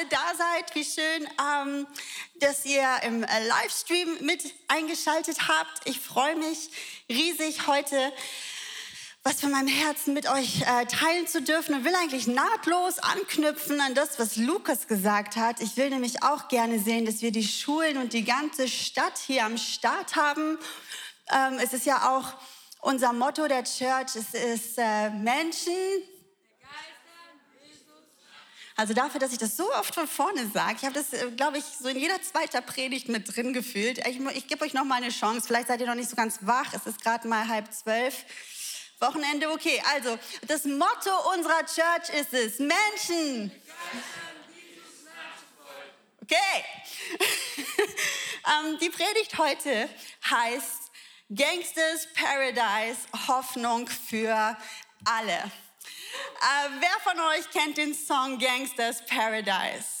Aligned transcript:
alle 0.00 0.08
da 0.08 0.34
seid. 0.36 0.74
Wie 0.74 0.84
schön, 0.84 1.28
ähm, 1.38 1.86
dass 2.36 2.64
ihr 2.64 2.86
im 3.02 3.22
äh, 3.22 3.46
Livestream 3.46 4.18
mit 4.20 4.42
eingeschaltet 4.68 5.48
habt. 5.48 5.86
Ich 5.86 6.00
freue 6.00 6.36
mich 6.36 6.70
riesig 7.08 7.66
heute 7.66 8.12
was 9.22 9.42
von 9.42 9.50
meinem 9.50 9.68
Herzen 9.68 10.14
mit 10.14 10.30
euch 10.30 10.62
äh, 10.62 10.86
teilen 10.86 11.26
zu 11.26 11.42
dürfen 11.42 11.74
und 11.74 11.84
will 11.84 11.94
eigentlich 11.94 12.26
nahtlos 12.26 12.98
anknüpfen 13.00 13.78
an 13.82 13.94
das, 13.94 14.18
was 14.18 14.36
Lukas 14.36 14.86
gesagt 14.86 15.36
hat. 15.36 15.60
Ich 15.60 15.76
will 15.76 15.90
nämlich 15.90 16.22
auch 16.22 16.48
gerne 16.48 16.78
sehen, 16.78 17.04
dass 17.04 17.20
wir 17.20 17.30
die 17.30 17.46
Schulen 17.46 17.98
und 17.98 18.14
die 18.14 18.24
ganze 18.24 18.66
Stadt 18.66 19.18
hier 19.18 19.44
am 19.44 19.58
Start 19.58 20.16
haben. 20.16 20.58
Ähm, 21.30 21.58
es 21.62 21.74
ist 21.74 21.84
ja 21.84 22.16
auch 22.16 22.32
unser 22.80 23.12
Motto 23.12 23.46
der 23.46 23.64
Church, 23.64 24.16
es 24.16 24.32
ist 24.32 24.78
äh, 24.78 25.10
Menschen. 25.10 25.74
Also 28.80 28.94
dafür, 28.94 29.20
dass 29.20 29.30
ich 29.30 29.36
das 29.36 29.58
so 29.58 29.70
oft 29.74 29.94
von 29.94 30.08
vorne 30.08 30.50
sage, 30.54 30.76
ich 30.78 30.84
habe 30.86 30.94
das, 30.94 31.12
äh, 31.12 31.30
glaube 31.32 31.58
ich, 31.58 31.64
so 31.64 31.88
in 31.88 31.98
jeder 31.98 32.22
zweiten 32.22 32.64
Predigt 32.64 33.10
mit 33.10 33.36
drin 33.36 33.52
gefühlt. 33.52 33.98
Ich, 34.06 34.18
ich 34.34 34.46
gebe 34.48 34.64
euch 34.64 34.72
noch 34.72 34.84
mal 34.84 34.94
eine 34.94 35.10
Chance. 35.10 35.46
Vielleicht 35.46 35.68
seid 35.68 35.82
ihr 35.82 35.86
noch 35.86 35.94
nicht 35.94 36.08
so 36.08 36.16
ganz 36.16 36.38
wach. 36.40 36.72
Es 36.72 36.86
ist 36.86 37.02
gerade 37.02 37.28
mal 37.28 37.46
halb 37.46 37.70
zwölf. 37.74 38.24
Wochenende, 38.98 39.50
okay. 39.50 39.82
Also, 39.94 40.18
das 40.46 40.64
Motto 40.64 41.10
unserer 41.34 41.60
Church 41.66 42.08
ist 42.18 42.32
es, 42.32 42.58
Menschen. 42.58 43.52
Okay. 46.22 46.64
ähm, 48.64 48.78
die 48.80 48.88
Predigt 48.88 49.36
heute 49.36 49.90
heißt 50.24 50.90
Gangsters 51.28 52.08
Paradise, 52.14 53.00
Hoffnung 53.28 53.86
für 53.88 54.56
alle. 55.04 55.50
Äh, 56.40 56.70
wer 56.80 57.12
von 57.12 57.20
euch 57.20 57.50
kennt 57.50 57.76
den 57.76 57.94
Song 57.94 58.38
Gangsters 58.38 59.04
Paradise? 59.06 60.00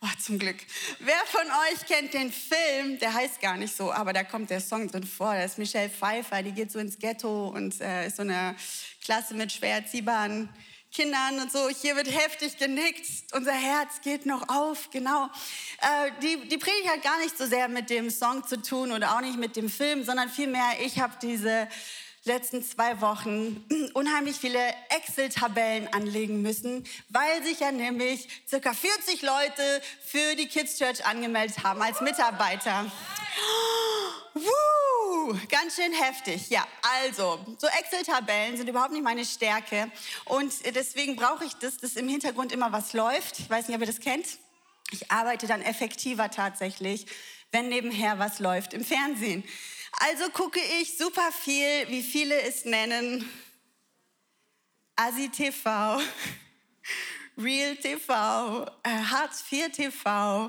Oh, 0.00 0.06
zum 0.20 0.38
Glück. 0.38 0.58
Wer 1.00 1.18
von 1.26 1.42
euch 1.42 1.84
kennt 1.86 2.14
den 2.14 2.32
Film? 2.32 3.00
Der 3.00 3.12
heißt 3.12 3.40
gar 3.40 3.56
nicht 3.56 3.76
so, 3.76 3.92
aber 3.92 4.12
da 4.12 4.22
kommt 4.22 4.48
der 4.48 4.60
Song 4.60 4.88
drin 4.88 5.02
vor. 5.02 5.34
Da 5.34 5.42
ist 5.42 5.58
Michelle 5.58 5.90
Pfeiffer, 5.90 6.40
die 6.44 6.52
geht 6.52 6.70
so 6.70 6.78
ins 6.78 7.00
Ghetto 7.00 7.48
und 7.48 7.80
äh, 7.80 8.06
ist 8.06 8.16
so 8.16 8.22
eine 8.22 8.54
Klasse 9.04 9.34
mit 9.34 9.50
schwer 9.50 9.74
erziehbaren 9.74 10.48
Kindern 10.92 11.40
und 11.40 11.50
so. 11.50 11.68
Hier 11.68 11.96
wird 11.96 12.08
heftig 12.10 12.58
genickt. 12.58 13.04
Unser 13.32 13.52
Herz 13.52 14.00
geht 14.00 14.24
noch 14.24 14.48
auf, 14.48 14.88
genau. 14.90 15.28
Äh, 15.80 16.12
die, 16.22 16.48
die 16.48 16.58
Predigt 16.58 16.88
hat 16.88 17.02
gar 17.02 17.18
nicht 17.18 17.36
so 17.36 17.46
sehr 17.46 17.66
mit 17.66 17.90
dem 17.90 18.08
Song 18.10 18.46
zu 18.46 18.62
tun 18.62 18.92
oder 18.92 19.16
auch 19.16 19.20
nicht 19.20 19.36
mit 19.36 19.56
dem 19.56 19.68
Film, 19.68 20.04
sondern 20.04 20.28
vielmehr, 20.28 20.76
ich 20.84 21.00
habe 21.00 21.14
diese 21.20 21.68
letzten 22.28 22.62
zwei 22.62 23.00
Wochen 23.00 23.64
unheimlich 23.94 24.36
viele 24.36 24.60
Excel-Tabellen 24.90 25.92
anlegen 25.92 26.42
müssen, 26.42 26.86
weil 27.08 27.42
sich 27.42 27.60
ja 27.60 27.72
nämlich 27.72 28.28
circa 28.48 28.72
40 28.72 29.22
Leute 29.22 29.82
für 30.06 30.36
die 30.36 30.46
Kids 30.46 30.78
Church 30.78 31.04
angemeldet 31.04 31.64
haben 31.64 31.82
als 31.82 32.00
Mitarbeiter. 32.00 32.90
Woo, 34.34 35.36
ganz 35.48 35.74
schön 35.74 35.92
heftig. 35.92 36.50
Ja, 36.50 36.66
also, 37.02 37.40
so 37.58 37.66
Excel-Tabellen 37.66 38.56
sind 38.56 38.68
überhaupt 38.68 38.92
nicht 38.92 39.02
meine 39.02 39.24
Stärke. 39.24 39.90
Und 40.26 40.52
deswegen 40.74 41.16
brauche 41.16 41.44
ich 41.44 41.54
das, 41.54 41.78
dass 41.78 41.96
im 41.96 42.08
Hintergrund 42.08 42.52
immer 42.52 42.70
was 42.70 42.92
läuft. 42.92 43.40
Ich 43.40 43.50
weiß 43.50 43.66
nicht, 43.66 43.74
ob 43.74 43.80
ihr 43.80 43.86
das 43.88 44.00
kennt. 44.00 44.26
Ich 44.90 45.10
arbeite 45.10 45.46
dann 45.46 45.62
effektiver 45.62 46.30
tatsächlich, 46.30 47.06
wenn 47.50 47.68
nebenher 47.68 48.18
was 48.18 48.38
läuft 48.38 48.74
im 48.74 48.84
Fernsehen. 48.84 49.42
Also 49.92 50.30
gucke 50.30 50.60
ich 50.80 50.96
super 50.96 51.32
viel, 51.32 51.88
wie 51.88 52.02
viele 52.02 52.40
es 52.42 52.64
nennen, 52.64 53.28
Asi 54.96 55.28
TV, 55.28 56.00
Real 57.38 57.76
TV, 57.76 58.66
äh, 58.82 58.88
Hartz 58.88 59.44
IV 59.50 59.70
TV, 59.70 60.46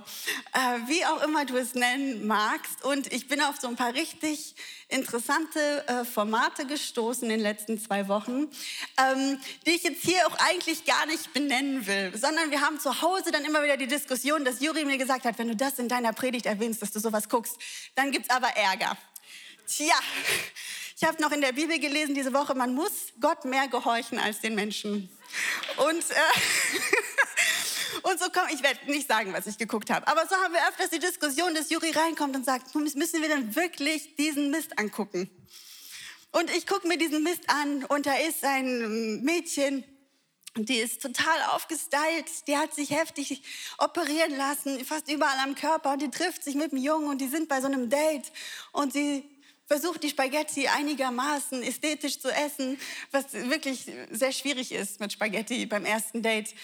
äh, 0.53 0.59
wie 0.87 1.05
auch 1.05 1.21
immer 1.21 1.45
du 1.45 1.55
es 1.55 1.75
nennen 1.75 2.25
magst. 2.25 2.83
Und 2.83 3.13
ich 3.13 3.27
bin 3.27 3.41
auf 3.41 3.57
so 3.61 3.67
ein 3.67 3.75
paar 3.75 3.93
richtig 3.93 4.55
interessante 4.87 5.87
äh, 5.87 6.03
Formate 6.03 6.65
gestoßen 6.65 7.23
in 7.25 7.29
den 7.29 7.39
letzten 7.41 7.79
zwei 7.79 8.07
Wochen, 8.07 8.49
ähm, 8.97 9.39
die 9.67 9.71
ich 9.71 9.83
jetzt 9.83 10.01
hier 10.01 10.25
auch 10.25 10.35
eigentlich 10.39 10.83
gar 10.85 11.05
nicht 11.05 11.31
benennen 11.31 11.85
will, 11.85 12.17
sondern 12.17 12.49
wir 12.49 12.61
haben 12.61 12.79
zu 12.79 13.03
Hause 13.03 13.31
dann 13.31 13.45
immer 13.45 13.63
wieder 13.63 13.77
die 13.77 13.85
Diskussion, 13.85 14.43
dass 14.43 14.59
Juri 14.59 14.83
mir 14.83 14.97
gesagt 14.97 15.25
hat, 15.25 15.37
wenn 15.37 15.49
du 15.49 15.55
das 15.55 15.77
in 15.77 15.89
deiner 15.89 16.11
Predigt 16.11 16.47
erwähnst, 16.47 16.81
dass 16.81 16.89
du 16.89 16.99
sowas 16.99 17.29
guckst, 17.29 17.55
dann 17.93 18.11
gibt's 18.11 18.31
aber 18.31 18.47
Ärger. 18.47 18.97
Tja, 19.69 19.93
ich 20.97 21.03
habe 21.03 21.21
noch 21.21 21.31
in 21.31 21.41
der 21.41 21.51
Bibel 21.51 21.77
gelesen 21.79 22.15
diese 22.15 22.33
Woche, 22.33 22.55
man 22.55 22.73
muss 22.73 23.13
Gott 23.21 23.45
mehr 23.45 23.67
gehorchen 23.67 24.17
als 24.17 24.39
den 24.39 24.55
Menschen. 24.55 25.15
Und, 25.77 26.09
äh, 26.09 28.01
und 28.01 28.19
so 28.19 28.31
kommt, 28.31 28.51
ich 28.51 28.63
werde 28.63 28.79
nicht 28.91 29.07
sagen, 29.07 29.31
was 29.31 29.45
ich 29.45 29.59
geguckt 29.59 29.91
habe, 29.91 30.07
aber 30.07 30.25
so 30.27 30.35
haben 30.37 30.53
wir 30.53 30.67
öfters 30.69 30.89
die 30.89 30.97
Diskussion, 30.97 31.53
dass 31.53 31.69
Juri 31.69 31.91
reinkommt 31.91 32.35
und 32.35 32.45
sagt, 32.45 32.73
müssen 32.73 33.21
wir 33.21 33.29
denn 33.29 33.55
wirklich 33.55 34.15
diesen 34.15 34.49
Mist 34.49 34.79
angucken? 34.79 35.29
Und 36.31 36.49
ich 36.49 36.65
gucke 36.65 36.87
mir 36.87 36.97
diesen 36.97 37.21
Mist 37.21 37.43
an 37.47 37.85
und 37.85 38.07
da 38.07 38.15
ist 38.15 38.43
ein 38.43 39.21
Mädchen, 39.21 39.83
die 40.55 40.77
ist 40.77 41.03
total 41.03 41.43
aufgestylt, 41.51 42.47
die 42.47 42.57
hat 42.57 42.73
sich 42.73 42.89
heftig 42.89 43.43
operieren 43.77 44.35
lassen, 44.35 44.83
fast 44.83 45.11
überall 45.11 45.37
am 45.43 45.53
Körper 45.53 45.93
und 45.93 46.01
die 46.01 46.09
trifft 46.09 46.43
sich 46.43 46.55
mit 46.55 46.71
dem 46.71 46.79
Jungen 46.79 47.07
und 47.07 47.21
die 47.21 47.27
sind 47.27 47.47
bei 47.47 47.61
so 47.61 47.67
einem 47.67 47.91
Date 47.91 48.31
und 48.71 48.93
sie 48.93 49.29
versucht 49.69 50.01
die 50.01 50.09
Spaghetti 50.09 50.67
einigermaßen 50.67 51.61
ästhetisch 51.61 52.19
zu 52.19 52.29
essen, 52.29 52.79
was 53.11 53.31
wirklich 53.33 53.85
sehr 54.09 54.31
schwierig 54.31 54.71
ist 54.71 54.99
mit 54.99 55.13
Spaghetti 55.13 55.63
beim 55.67 55.85
ersten 55.85 56.23
Date. 56.23 56.55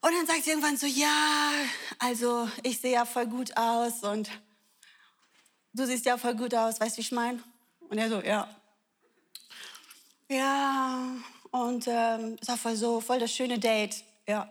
Und 0.00 0.10
dann 0.12 0.26
sagt 0.26 0.42
sie 0.42 0.50
irgendwann 0.50 0.76
so, 0.76 0.86
ja, 0.86 1.52
also 2.00 2.48
ich 2.64 2.80
sehe 2.80 2.94
ja 2.94 3.04
voll 3.04 3.26
gut 3.26 3.56
aus 3.56 4.02
und 4.02 4.28
du 5.74 5.86
siehst 5.86 6.06
ja 6.06 6.18
voll 6.18 6.34
gut 6.34 6.54
aus, 6.56 6.80
weißt 6.80 6.96
du, 6.96 6.98
wie 6.98 7.02
ich 7.02 7.12
meine? 7.12 7.40
Und 7.88 7.98
er 7.98 8.08
so, 8.08 8.20
ja. 8.20 8.48
Ja, 10.28 11.14
und 11.52 11.86
ähm, 11.86 12.36
ist 12.40 12.50
auch 12.50 12.58
voll 12.58 12.74
so, 12.74 13.00
voll 13.00 13.20
das 13.20 13.32
schöne 13.32 13.60
Date, 13.60 14.02
ja. 14.26 14.50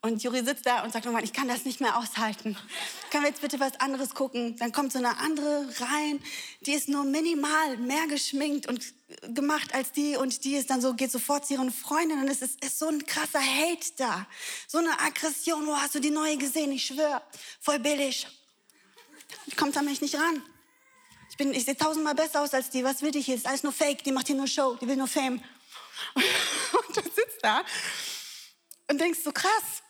Und 0.00 0.22
Juri 0.22 0.44
sitzt 0.44 0.64
da 0.64 0.84
und 0.84 0.92
sagt 0.92 1.06
irgendwann, 1.06 1.24
ich 1.24 1.32
kann 1.32 1.48
das 1.48 1.64
nicht 1.64 1.80
mehr 1.80 1.98
aushalten. 1.98 2.56
Können 3.10 3.24
wir 3.24 3.30
jetzt 3.30 3.40
bitte 3.40 3.58
was 3.58 3.80
anderes 3.80 4.14
gucken? 4.14 4.56
Dann 4.56 4.70
kommt 4.70 4.92
so 4.92 4.98
eine 4.98 5.16
andere 5.18 5.68
rein, 5.80 6.22
die 6.60 6.72
ist 6.72 6.88
nur 6.88 7.02
minimal 7.02 7.76
mehr 7.78 8.06
geschminkt 8.06 8.68
und 8.68 8.80
gemacht 9.34 9.74
als 9.74 9.90
die 9.90 10.16
und 10.16 10.44
die 10.44 10.54
ist 10.54 10.70
dann 10.70 10.80
so, 10.80 10.94
geht 10.94 11.10
sofort 11.10 11.46
zu 11.46 11.54
ihren 11.54 11.72
Freundinnen 11.72 12.22
und 12.22 12.28
es 12.28 12.42
ist, 12.42 12.64
ist 12.64 12.78
so 12.78 12.86
ein 12.86 13.04
krasser 13.06 13.40
Hate 13.40 13.88
da. 13.96 14.26
So 14.68 14.78
eine 14.78 15.00
Aggression, 15.00 15.66
wo 15.66 15.76
hast 15.76 15.96
du 15.96 15.98
die 16.00 16.10
neue 16.10 16.36
gesehen? 16.36 16.70
Ich 16.70 16.86
schwöre, 16.86 17.20
voll 17.60 17.80
billig. 17.80 18.28
Die 19.46 19.56
kommt 19.56 19.76
an 19.76 19.84
mich 19.84 20.00
nicht 20.00 20.14
ran. 20.14 20.42
Ich, 21.30 21.44
ich 21.44 21.64
sehe 21.64 21.76
tausendmal 21.76 22.14
besser 22.14 22.42
aus 22.42 22.54
als 22.54 22.70
die. 22.70 22.84
Was 22.84 23.02
will 23.02 23.10
die 23.10 23.20
hier? 23.20 23.34
Ist 23.34 23.46
alles 23.46 23.64
nur 23.64 23.72
Fake. 23.72 24.04
Die 24.04 24.12
macht 24.12 24.28
hier 24.28 24.36
nur 24.36 24.46
Show. 24.46 24.76
Die 24.80 24.86
will 24.86 24.96
nur 24.96 25.08
Fame. 25.08 25.42
Und 26.14 26.96
du 26.96 27.02
sitzt 27.02 27.42
da 27.42 27.64
und 28.88 28.98
denkst 28.98 29.20
so 29.22 29.32
krass 29.32 29.82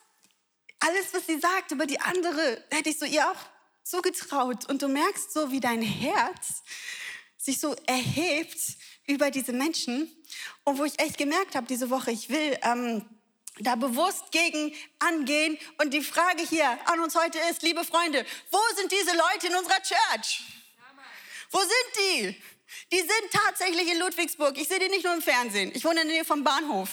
alles, 0.81 1.13
was 1.13 1.27
sie 1.27 1.39
sagt 1.39 1.73
über 1.73 1.87
die 1.87 2.01
andere, 2.01 2.65
hätte 2.71 2.91
ich 2.91 2.99
so 2.99 3.05
ihr 3.05 3.29
auch 3.31 3.37
zugetraut. 3.83 4.69
Und 4.69 4.83
du 4.83 4.89
merkst 4.89 5.33
so, 5.33 5.51
wie 5.51 5.61
dein 5.61 5.83
Herz 5.83 6.63
sich 7.37 7.61
so 7.61 7.75
erhebt 7.87 8.59
über 9.07 9.31
diese 9.31 9.53
Menschen. 9.53 10.15
Und 10.65 10.79
wo 10.79 10.85
ich 10.85 10.99
echt 11.01 11.19
gemerkt 11.19 11.55
habe 11.55 11.67
diese 11.67 11.91
Woche, 11.91 12.11
ich 12.11 12.29
will 12.29 12.59
ähm, 12.63 13.05
da 13.61 13.75
bewusst 13.75 14.31
gegen 14.31 14.75
angehen. 14.99 15.59
Und 15.79 15.95
die 15.95 16.03
Frage 16.03 16.43
hier 16.43 16.79
an 16.87 17.01
uns 17.01 17.15
heute 17.15 17.39
ist, 17.51 17.63
liebe 17.63 17.85
Freunde, 17.85 18.25
wo 18.51 18.61
sind 18.77 18.93
diese 18.93 19.17
Leute 19.17 19.47
in 19.49 19.57
unserer 19.57 19.83
Church? 19.83 20.43
Wo 21.51 21.59
sind 21.59 21.71
die? 21.97 22.43
Die 22.93 23.01
sind 23.01 23.31
tatsächlich 23.33 23.91
in 23.91 23.99
Ludwigsburg. 23.99 24.59
Ich 24.59 24.69
sehe 24.69 24.79
die 24.79 24.89
nicht 24.89 25.05
nur 25.05 25.15
im 25.15 25.23
Fernsehen. 25.23 25.73
Ich 25.75 25.85
wohne 25.85 26.03
in 26.03 26.09
der 26.09 26.17
Nähe 26.17 26.25
vom 26.25 26.45
Bahnhof. 26.45 26.91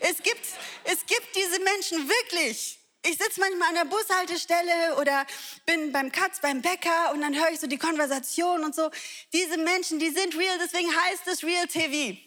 Es 0.00 0.16
gibt, 0.22 0.46
es 0.84 1.04
gibt 1.06 1.36
diese 1.36 1.60
Menschen 1.60 2.08
wirklich. 2.08 2.79
Ich 3.02 3.16
sitze 3.16 3.40
manchmal 3.40 3.68
an 3.68 3.74
der 3.76 3.84
Bushaltestelle 3.86 4.96
oder 4.96 5.26
bin 5.64 5.90
beim 5.90 6.12
Katz, 6.12 6.40
beim 6.40 6.60
Bäcker 6.60 7.12
und 7.12 7.22
dann 7.22 7.34
höre 7.34 7.50
ich 7.50 7.58
so 7.58 7.66
die 7.66 7.78
Konversation 7.78 8.62
und 8.62 8.74
so. 8.74 8.90
Diese 9.32 9.56
Menschen, 9.56 9.98
die 9.98 10.10
sind 10.10 10.36
real, 10.36 10.58
deswegen 10.58 10.94
heißt 10.94 11.26
es 11.28 11.42
Real 11.42 11.66
TV. 11.66 12.18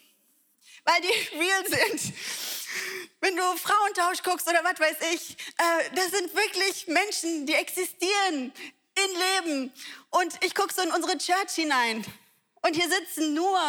Weil 0.83 1.01
die 1.01 1.37
real 1.37 1.65
sind. 1.67 2.13
Wenn 3.21 3.35
du 3.35 3.43
Frauentausch 3.55 4.23
guckst 4.23 4.47
oder 4.49 4.63
was 4.63 4.79
weiß 4.79 5.13
ich, 5.13 5.37
äh, 5.57 5.95
das 5.95 6.09
sind 6.09 6.33
wirklich 6.33 6.87
Menschen, 6.87 7.45
die 7.45 7.53
existieren 7.53 8.51
in 8.95 9.45
Leben. 9.45 9.73
Und 10.09 10.43
ich 10.43 10.55
gucke 10.55 10.73
so 10.73 10.81
in 10.81 10.91
unsere 10.91 11.19
Church 11.19 11.53
hinein. 11.53 12.03
Und 12.63 12.75
hier 12.75 12.89
sitzen 12.89 13.35
nur 13.35 13.59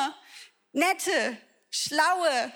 nette, 0.73 1.37
schlaue, 1.71 2.53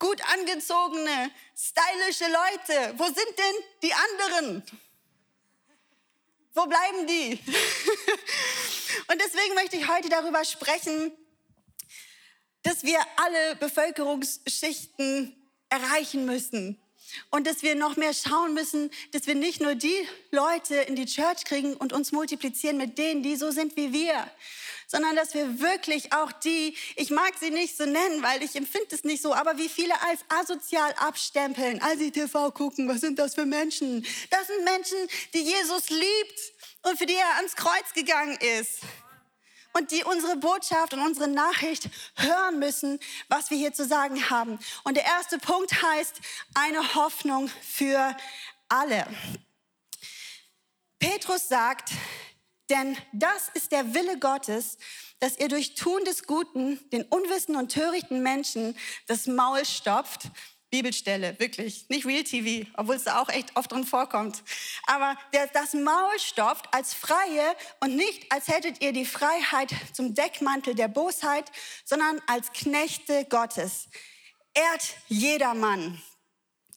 gut 0.00 0.20
angezogene, 0.32 1.30
stylische 1.56 2.24
Leute. 2.24 2.94
Wo 2.98 3.04
sind 3.04 3.38
denn 3.38 3.54
die 3.82 3.92
anderen? 3.92 4.62
Wo 6.54 6.66
bleiben 6.66 7.06
die? 7.06 7.32
Und 9.08 9.20
deswegen 9.20 9.54
möchte 9.54 9.76
ich 9.76 9.88
heute 9.88 10.08
darüber 10.08 10.44
sprechen, 10.44 11.12
dass 12.62 12.82
wir 12.82 12.98
alle 13.16 13.56
Bevölkerungsschichten 13.56 15.34
erreichen 15.68 16.24
müssen. 16.26 16.80
Und 17.30 17.46
dass 17.46 17.62
wir 17.62 17.74
noch 17.74 17.96
mehr 17.96 18.14
schauen 18.14 18.54
müssen, 18.54 18.90
dass 19.12 19.26
wir 19.26 19.34
nicht 19.34 19.60
nur 19.60 19.74
die 19.74 20.08
Leute 20.30 20.76
in 20.76 20.96
die 20.96 21.06
Church 21.06 21.44
kriegen 21.44 21.74
und 21.74 21.92
uns 21.92 22.12
multiplizieren 22.12 22.76
mit 22.76 22.98
denen, 22.98 23.22
die 23.22 23.36
so 23.36 23.50
sind 23.50 23.76
wie 23.76 23.92
wir, 23.92 24.28
sondern 24.86 25.16
dass 25.16 25.34
wir 25.34 25.60
wirklich 25.60 26.12
auch 26.12 26.32
die, 26.32 26.76
ich 26.96 27.10
mag 27.10 27.32
sie 27.38 27.50
nicht 27.50 27.76
so 27.76 27.84
nennen, 27.84 28.22
weil 28.22 28.42
ich 28.42 28.56
empfinde 28.56 28.94
es 28.94 29.04
nicht 29.04 29.22
so, 29.22 29.34
aber 29.34 29.58
wie 29.58 29.68
viele 29.68 29.94
als 30.02 30.20
asozial 30.28 30.92
abstempeln, 30.98 31.80
als 31.82 31.98
sie 31.98 32.10
TV 32.10 32.50
gucken, 32.50 32.88
was 32.88 33.00
sind 33.00 33.18
das 33.18 33.34
für 33.34 33.46
Menschen? 33.46 34.06
Das 34.30 34.46
sind 34.46 34.64
Menschen, 34.64 34.98
die 35.32 35.42
Jesus 35.42 35.90
liebt 35.90 36.52
und 36.82 36.98
für 36.98 37.06
die 37.06 37.14
er 37.14 37.36
ans 37.36 37.56
Kreuz 37.56 37.92
gegangen 37.94 38.36
ist 38.58 38.80
und 39.74 39.90
die 39.90 40.04
unsere 40.04 40.36
Botschaft 40.36 40.94
und 40.94 41.00
unsere 41.00 41.28
Nachricht 41.28 41.88
hören 42.16 42.58
müssen, 42.58 42.98
was 43.28 43.50
wir 43.50 43.58
hier 43.58 43.72
zu 43.72 43.84
sagen 43.84 44.30
haben. 44.30 44.58
Und 44.84 44.96
der 44.96 45.04
erste 45.04 45.38
Punkt 45.38 45.82
heißt 45.82 46.20
eine 46.54 46.94
Hoffnung 46.94 47.48
für 47.48 48.16
alle. 48.68 49.06
Petrus 50.98 51.48
sagt, 51.48 51.90
denn 52.70 52.96
das 53.12 53.48
ist 53.54 53.72
der 53.72 53.94
Wille 53.94 54.18
Gottes, 54.18 54.78
dass 55.20 55.38
ihr 55.38 55.48
durch 55.48 55.74
Tun 55.74 56.04
des 56.04 56.24
Guten 56.24 56.78
den 56.90 57.02
unwissenden 57.04 57.62
und 57.62 57.72
törichten 57.72 58.22
Menschen 58.22 58.76
das 59.06 59.26
Maul 59.26 59.64
stopft 59.64 60.30
Bibelstelle, 60.74 61.38
wirklich, 61.38 61.88
nicht 61.88 62.04
Real 62.04 62.24
TV, 62.24 62.68
obwohl 62.76 62.96
es 62.96 63.04
da 63.04 63.22
auch 63.22 63.28
echt 63.28 63.54
oft 63.54 63.70
drin 63.70 63.84
vorkommt. 63.84 64.42
Aber 64.88 65.16
der 65.32 65.46
das 65.46 65.72
Maul 65.72 66.18
stopft 66.18 66.66
als 66.74 66.94
Freie 66.94 67.54
und 67.78 67.94
nicht 67.94 68.32
als 68.32 68.48
hättet 68.48 68.82
ihr 68.82 68.92
die 68.92 69.04
Freiheit 69.06 69.72
zum 69.92 70.16
Deckmantel 70.16 70.74
der 70.74 70.88
Bosheit, 70.88 71.52
sondern 71.84 72.20
als 72.26 72.52
Knechte 72.52 73.24
Gottes. 73.26 73.86
Ehrt 74.52 74.96
jedermann. 75.06 76.02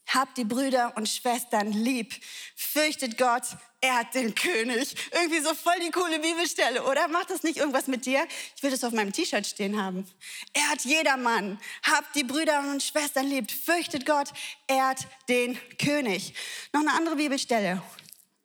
Habt 0.08 0.38
die 0.38 0.46
Brüder 0.46 0.94
und 0.96 1.10
Schwestern 1.10 1.72
lieb. 1.72 2.14
Fürchtet 2.56 3.18
Gott, 3.18 3.44
ehrt 3.82 4.14
den 4.16 4.34
König. 4.34 4.96
Irgendwie 5.12 5.42
so 5.42 5.54
voll 5.54 5.80
die 5.86 5.92
coole 5.92 6.20
Bibelstelle, 6.20 6.84
oder? 6.84 7.08
Macht 7.08 7.30
das 7.30 7.44
nicht 7.44 7.58
irgendwas 7.58 7.88
mit 7.88 8.06
dir? 8.06 8.26
Ich 8.56 8.64
will 8.64 8.72
das 8.72 8.84
auf 8.84 8.94
meinem 8.94 9.12
T-Shirt 9.12 9.46
stehen 9.46 9.82
haben. 9.82 10.10
Ehrt 10.54 10.82
jedermann. 10.86 11.60
Habt 11.84 12.16
die 12.16 12.24
Brüder 12.24 12.60
und 12.60 12.82
Schwestern 12.82 13.28
lieb. 13.28 13.52
Fürchtet 13.52 14.06
Gott, 14.06 14.30
ehrt 14.68 15.08
den 15.30 15.60
König. 15.78 16.34
Noch 16.74 16.82
eine 16.82 16.94
andere 16.94 17.18
Bibelstelle. 17.18 17.82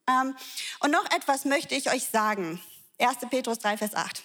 Ähm, 0.08 0.36
und 0.80 0.90
noch 0.90 1.04
etwas 1.12 1.44
möchte 1.44 1.74
ich 1.74 1.90
euch 1.90 2.04
sagen. 2.04 2.60
1. 2.98 3.18
Petrus 3.30 3.58
3, 3.60 3.78
Vers 3.78 3.94
8. 3.94 4.22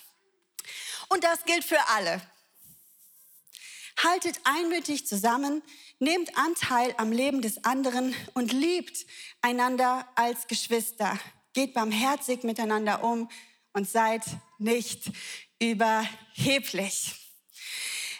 Und 1.09 1.23
das 1.23 1.43
gilt 1.45 1.63
für 1.63 1.79
alle. 1.89 2.21
Haltet 4.03 4.39
einmütig 4.43 5.07
zusammen, 5.07 5.63
nehmt 5.99 6.37
Anteil 6.37 6.93
am 6.97 7.11
Leben 7.11 7.41
des 7.41 7.63
anderen 7.63 8.15
und 8.33 8.53
liebt 8.53 9.05
einander 9.41 10.07
als 10.15 10.47
Geschwister. 10.47 11.17
Geht 11.53 11.73
barmherzig 11.73 12.43
miteinander 12.43 13.03
um 13.03 13.29
und 13.73 13.89
seid 13.89 14.23
nicht 14.59 15.11
überheblich. 15.59 17.15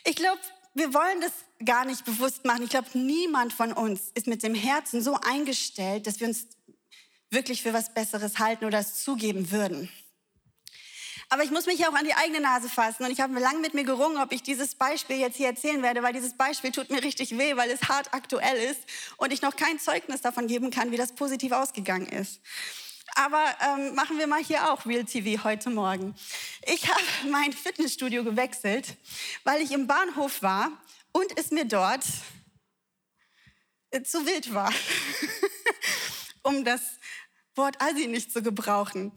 Ich 0.06 0.16
glaube, 0.16 0.42
wir 0.74 0.94
wollen 0.94 1.22
das 1.22 1.34
gar 1.66 1.86
nicht 1.86 2.06
bewusst 2.06 2.46
machen. 2.46 2.64
Ich 2.64 2.70
glaube, 2.70 2.90
niemand 2.94 3.54
von 3.54 3.74
uns 3.74 4.12
ist 4.14 4.28
mit 4.28 4.44
dem 4.44 4.56
Herzen 4.56 5.02
so 5.02 5.18
eingestellt, 5.22 6.08
dass 6.08 6.20
wir 6.20 6.28
uns 6.28 6.48
wirklich 7.30 7.64
für 7.64 7.74
was 7.74 7.94
Besseres 7.94 8.40
halten 8.40 8.66
oder 8.66 8.80
es 8.80 9.04
zugeben 9.04 9.52
würden. 9.52 9.90
Aber 11.30 11.44
ich 11.44 11.52
muss 11.52 11.66
mich 11.66 11.86
auch 11.86 11.94
an 11.94 12.06
die 12.06 12.14
eigene 12.14 12.40
Nase 12.40 12.70
fassen 12.70 13.04
und 13.04 13.12
ich 13.12 13.20
habe 13.20 13.38
lange 13.38 13.60
mit 13.60 13.74
mir 13.74 13.84
gerungen, 13.84 14.18
ob 14.18 14.32
ich 14.32 14.44
dieses 14.44 14.76
Beispiel 14.76 15.18
jetzt 15.18 15.36
hier 15.36 15.48
erzählen 15.48 15.84
werde, 15.84 16.02
weil 16.02 16.14
dieses 16.14 16.34
Beispiel 16.34 16.72
tut 16.72 16.90
mir 16.90 17.04
richtig 17.04 17.38
weh, 17.38 17.58
weil 17.58 17.70
es 17.70 17.90
hart 17.90 18.14
aktuell 18.14 18.56
ist 18.72 18.80
und 19.18 19.34
ich 19.34 19.42
noch 19.42 19.58
kein 19.58 19.78
Zeugnis 19.78 20.22
davon 20.22 20.48
geben 20.48 20.72
kann, 20.72 20.92
wie 20.92 20.98
das 20.98 21.14
positiv 21.14 21.52
ausgegangen 21.52 22.08
ist. 22.08 22.40
Aber 23.16 23.44
ähm, 23.62 23.96
machen 23.96 24.18
wir 24.18 24.28
mal 24.28 24.42
hier 24.42 24.72
auch 24.72 24.86
Real 24.86 25.04
TV 25.04 25.44
heute 25.44 25.70
Morgen. 25.70 26.16
Ich 26.66 26.88
habe 26.90 27.02
mein 27.30 27.52
Fitnessstudio 27.52 28.24
gewechselt, 28.24 28.96
weil 29.44 29.62
ich 29.62 29.72
im 29.72 29.86
Bahnhof 29.86 30.42
war 30.42 30.72
und 31.12 31.38
es 31.38 31.52
mir 31.52 31.66
dort 31.66 32.06
äh, 33.92 34.02
zu 34.02 34.26
wild 34.26 34.54
war, 34.54 34.72
um 36.44 36.64
das 36.64 36.82
Wort 37.56 37.82
Assi 37.82 38.08
nicht 38.08 38.32
zu 38.32 38.42
gebrauchen. 38.42 39.12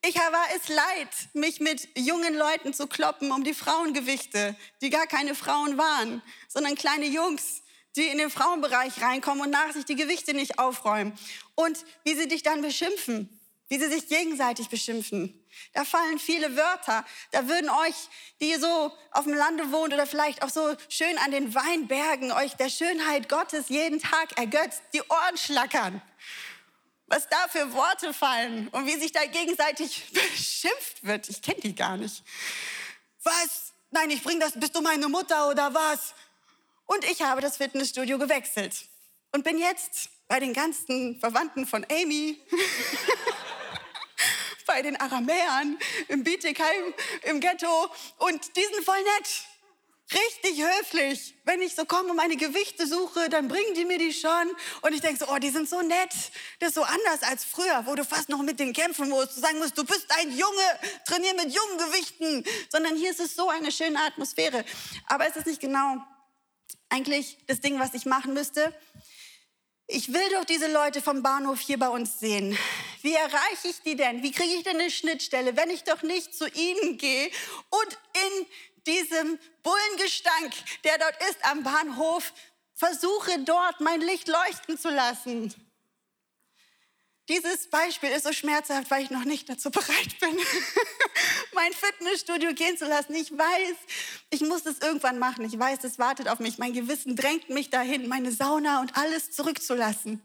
Ich 0.00 0.14
war 0.14 0.46
es 0.54 0.68
leid, 0.68 1.08
mich 1.32 1.58
mit 1.58 1.88
jungen 1.96 2.34
Leuten 2.34 2.72
zu 2.72 2.86
kloppen 2.86 3.32
um 3.32 3.42
die 3.42 3.54
Frauengewichte, 3.54 4.54
die 4.80 4.90
gar 4.90 5.06
keine 5.08 5.34
Frauen 5.34 5.76
waren, 5.76 6.22
sondern 6.46 6.76
kleine 6.76 7.06
Jungs, 7.06 7.62
die 7.96 8.06
in 8.06 8.18
den 8.18 8.30
Frauenbereich 8.30 9.02
reinkommen 9.02 9.42
und 9.42 9.50
nach 9.50 9.72
sich 9.72 9.84
die 9.84 9.96
Gewichte 9.96 10.34
nicht 10.34 10.60
aufräumen. 10.60 11.18
Und 11.56 11.84
wie 12.04 12.14
sie 12.14 12.28
dich 12.28 12.44
dann 12.44 12.62
beschimpfen, 12.62 13.28
wie 13.68 13.78
sie 13.78 13.88
sich 13.88 14.08
gegenseitig 14.08 14.68
beschimpfen. 14.68 15.34
Da 15.74 15.84
fallen 15.84 16.20
viele 16.20 16.56
Wörter. 16.56 17.04
Da 17.32 17.48
würden 17.48 17.68
euch, 17.68 17.96
die 18.40 18.50
ihr 18.50 18.60
so 18.60 18.92
auf 19.10 19.24
dem 19.24 19.34
Lande 19.34 19.72
wohnt 19.72 19.92
oder 19.92 20.06
vielleicht 20.06 20.42
auch 20.42 20.48
so 20.48 20.76
schön 20.88 21.18
an 21.18 21.32
den 21.32 21.54
Weinbergen, 21.56 22.30
euch 22.30 22.54
der 22.54 22.70
Schönheit 22.70 23.28
Gottes 23.28 23.68
jeden 23.68 24.00
Tag 24.00 24.38
ergötzt, 24.38 24.80
die 24.94 25.02
Ohren 25.02 25.36
schlackern 25.36 26.00
was 27.08 27.28
da 27.28 27.48
für 27.48 27.72
Worte 27.72 28.12
fallen 28.12 28.68
und 28.68 28.86
wie 28.86 28.96
sich 28.96 29.12
da 29.12 29.24
gegenseitig 29.24 30.04
beschimpft 30.12 31.02
wird. 31.04 31.28
Ich 31.28 31.42
kenne 31.42 31.60
die 31.60 31.74
gar 31.74 31.96
nicht. 31.96 32.22
Was? 33.22 33.72
Nein, 33.90 34.10
ich 34.10 34.22
bring 34.22 34.38
das, 34.38 34.52
bist 34.52 34.76
du 34.76 34.82
meine 34.82 35.08
Mutter 35.08 35.48
oder 35.48 35.72
was? 35.72 36.14
Und 36.86 37.04
ich 37.04 37.22
habe 37.22 37.40
das 37.40 37.56
Fitnessstudio 37.56 38.18
gewechselt 38.18 38.86
und 39.32 39.44
bin 39.44 39.58
jetzt 39.58 40.10
bei 40.26 40.40
den 40.40 40.52
ganzen 40.52 41.18
Verwandten 41.20 41.66
von 41.66 41.86
Amy, 41.90 42.40
bei 44.66 44.82
den 44.82 44.96
Aramäern, 44.96 45.78
im 46.08 46.22
Bietigheim, 46.22 46.94
im 47.22 47.40
Ghetto 47.40 47.90
und 48.18 48.56
die 48.56 48.62
sind 48.64 48.84
voll 48.84 49.02
nett 49.02 49.47
richtig 50.12 50.62
höflich. 50.62 51.34
Wenn 51.44 51.60
ich 51.60 51.74
so 51.74 51.84
komme 51.84 52.10
und 52.10 52.16
meine 52.16 52.36
Gewichte 52.36 52.86
suche, 52.86 53.28
dann 53.28 53.48
bringen 53.48 53.74
die 53.74 53.84
mir 53.84 53.98
die 53.98 54.12
schon. 54.12 54.50
Und 54.82 54.92
ich 54.94 55.00
denke 55.00 55.18
so, 55.18 55.30
oh, 55.32 55.38
die 55.38 55.50
sind 55.50 55.68
so 55.68 55.82
nett. 55.82 56.12
Das 56.60 56.70
ist 56.70 56.74
so 56.74 56.82
anders 56.82 57.22
als 57.22 57.44
früher, 57.44 57.82
wo 57.86 57.94
du 57.94 58.04
fast 58.04 58.28
noch 58.28 58.42
mit 58.42 58.58
denen 58.60 58.72
kämpfen 58.72 59.08
musst. 59.08 59.36
Du 59.36 59.40
sagen 59.40 59.58
musst, 59.58 59.76
du 59.76 59.84
bist 59.84 60.06
ein 60.18 60.30
Junge, 60.30 60.78
trainier 61.06 61.34
mit 61.34 61.54
jungen 61.54 61.78
Gewichten. 61.78 62.44
Sondern 62.70 62.96
hier 62.96 63.10
ist 63.10 63.20
es 63.20 63.34
so 63.34 63.48
eine 63.48 63.72
schöne 63.72 64.00
Atmosphäre. 64.00 64.64
Aber 65.06 65.28
es 65.28 65.36
ist 65.36 65.46
nicht 65.46 65.60
genau 65.60 65.96
eigentlich 66.88 67.38
das 67.46 67.60
Ding, 67.60 67.78
was 67.78 67.94
ich 67.94 68.06
machen 68.06 68.34
müsste. 68.34 68.74
Ich 69.90 70.12
will 70.12 70.28
doch 70.34 70.44
diese 70.44 70.70
Leute 70.70 71.00
vom 71.00 71.22
Bahnhof 71.22 71.60
hier 71.60 71.78
bei 71.78 71.88
uns 71.88 72.20
sehen. 72.20 72.58
Wie 73.00 73.14
erreiche 73.14 73.68
ich 73.68 73.80
die 73.80 73.96
denn? 73.96 74.22
Wie 74.22 74.32
kriege 74.32 74.54
ich 74.54 74.62
denn 74.62 74.78
eine 74.78 74.90
Schnittstelle, 74.90 75.56
wenn 75.56 75.70
ich 75.70 75.84
doch 75.84 76.02
nicht 76.02 76.34
zu 76.34 76.46
ihnen 76.46 76.98
gehe 76.98 77.30
und 77.70 77.98
in 78.12 78.46
diesem 78.88 79.38
Bullengestank, 79.62 80.52
der 80.84 80.98
dort 80.98 81.16
ist 81.30 81.44
am 81.44 81.62
Bahnhof, 81.62 82.32
versuche 82.74 83.38
dort 83.44 83.80
mein 83.80 84.00
Licht 84.00 84.28
leuchten 84.28 84.78
zu 84.78 84.90
lassen. 84.90 85.54
Dieses 87.28 87.68
Beispiel 87.68 88.08
ist 88.08 88.24
so 88.24 88.32
schmerzhaft, 88.32 88.90
weil 88.90 89.02
ich 89.02 89.10
noch 89.10 89.24
nicht 89.24 89.50
dazu 89.50 89.70
bereit 89.70 90.18
bin, 90.18 90.38
mein 91.52 91.72
Fitnessstudio 91.74 92.54
gehen 92.54 92.78
zu 92.78 92.86
lassen. 92.86 93.14
Ich 93.14 93.30
weiß, 93.30 93.76
ich 94.30 94.40
muss 94.40 94.62
das 94.62 94.78
irgendwann 94.78 95.18
machen. 95.18 95.44
Ich 95.44 95.58
weiß, 95.58 95.84
es 95.84 95.98
wartet 95.98 96.28
auf 96.28 96.38
mich. 96.38 96.56
Mein 96.56 96.72
Gewissen 96.72 97.16
drängt 97.16 97.50
mich 97.50 97.68
dahin, 97.68 98.08
meine 98.08 98.32
Sauna 98.32 98.80
und 98.80 98.96
alles 98.96 99.30
zurückzulassen 99.30 100.22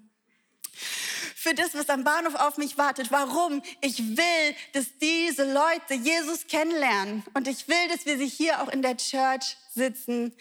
für 1.44 1.54
das, 1.54 1.74
was 1.74 1.90
am 1.90 2.06
Bahnhof 2.06 2.36
auf 2.36 2.58
mich 2.58 2.78
wartet. 2.78 3.12
Warum? 3.12 3.62
Ich 3.82 4.00
will, 4.00 4.56
dass 4.72 4.98
diese 5.02 5.44
Leute 5.52 5.94
Jesus 5.94 6.48
kennenlernen. 6.48 7.22
Und 7.34 7.50
ich 7.50 7.68
will, 7.68 7.88
dass 7.90 8.06
wir 8.06 8.18
sie 8.18 8.30
hier 8.30 8.62
auch 8.62 8.70
in 8.70 8.82
der 8.82 8.96
Church 8.96 9.58
sitzen 9.76 10.34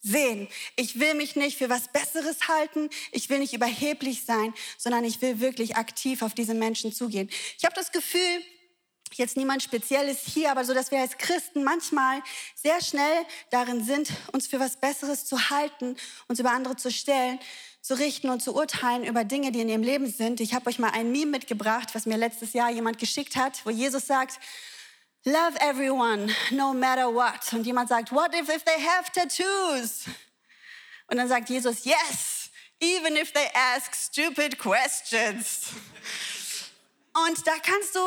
sehen. 0.00 0.48
Ich 0.74 0.98
will 0.98 1.14
mich 1.14 1.36
nicht 1.36 1.58
für 1.58 1.68
was 1.68 1.92
Besseres 1.92 2.48
halten. 2.48 2.90
Ich 3.12 3.30
will 3.30 3.38
nicht 3.38 3.54
überheblich 3.54 4.24
sein, 4.24 4.52
sondern 4.76 5.04
ich 5.04 5.22
will 5.22 5.38
wirklich 5.38 5.76
aktiv 5.76 6.22
auf 6.22 6.34
diese 6.34 6.54
Menschen 6.54 6.92
zugehen. 6.92 7.30
Ich 7.56 7.64
habe 7.64 7.76
das 7.76 7.92
Gefühl, 7.92 8.42
jetzt 9.14 9.36
niemand 9.36 9.62
Spezielles 9.62 10.20
hier, 10.20 10.50
aber 10.50 10.64
so, 10.64 10.74
dass 10.74 10.90
wir 10.90 11.00
als 11.00 11.18
Christen 11.18 11.64
manchmal 11.64 12.22
sehr 12.54 12.80
schnell 12.82 13.24
darin 13.50 13.84
sind, 13.84 14.10
uns 14.32 14.46
für 14.46 14.60
was 14.60 14.76
Besseres 14.76 15.24
zu 15.24 15.50
halten, 15.50 15.96
uns 16.28 16.38
über 16.38 16.52
andere 16.52 16.76
zu 16.76 16.90
stellen 16.90 17.38
zu 17.80 17.98
richten 17.98 18.28
und 18.28 18.42
zu 18.42 18.54
urteilen 18.54 19.04
über 19.04 19.24
Dinge, 19.24 19.50
die 19.50 19.60
in 19.60 19.68
ihrem 19.70 19.82
Leben 19.82 20.10
sind. 20.10 20.40
Ich 20.40 20.52
habe 20.52 20.68
euch 20.68 20.78
mal 20.78 20.90
ein 20.90 21.10
Meme 21.10 21.30
mitgebracht, 21.30 21.94
was 21.94 22.04
mir 22.04 22.18
letztes 22.18 22.52
Jahr 22.52 22.70
jemand 22.70 22.98
geschickt 22.98 23.34
hat, 23.34 23.64
wo 23.64 23.70
Jesus 23.70 24.06
sagt, 24.06 24.38
Love 25.24 25.58
everyone, 25.60 26.32
no 26.50 26.72
matter 26.74 27.12
what. 27.12 27.52
Und 27.52 27.66
jemand 27.66 27.88
sagt, 27.88 28.12
What 28.12 28.34
if, 28.34 28.48
if 28.48 28.62
they 28.64 28.82
have 28.82 29.10
tattoos? 29.12 30.04
Und 31.06 31.16
dann 31.16 31.28
sagt 31.28 31.48
Jesus, 31.48 31.84
Yes, 31.84 32.50
even 32.80 33.16
if 33.16 33.32
they 33.32 33.48
ask 33.54 33.94
stupid 33.94 34.58
questions. 34.58 35.68
Und 37.26 37.46
da 37.46 37.58
kannst 37.58 37.94
du, 37.94 38.00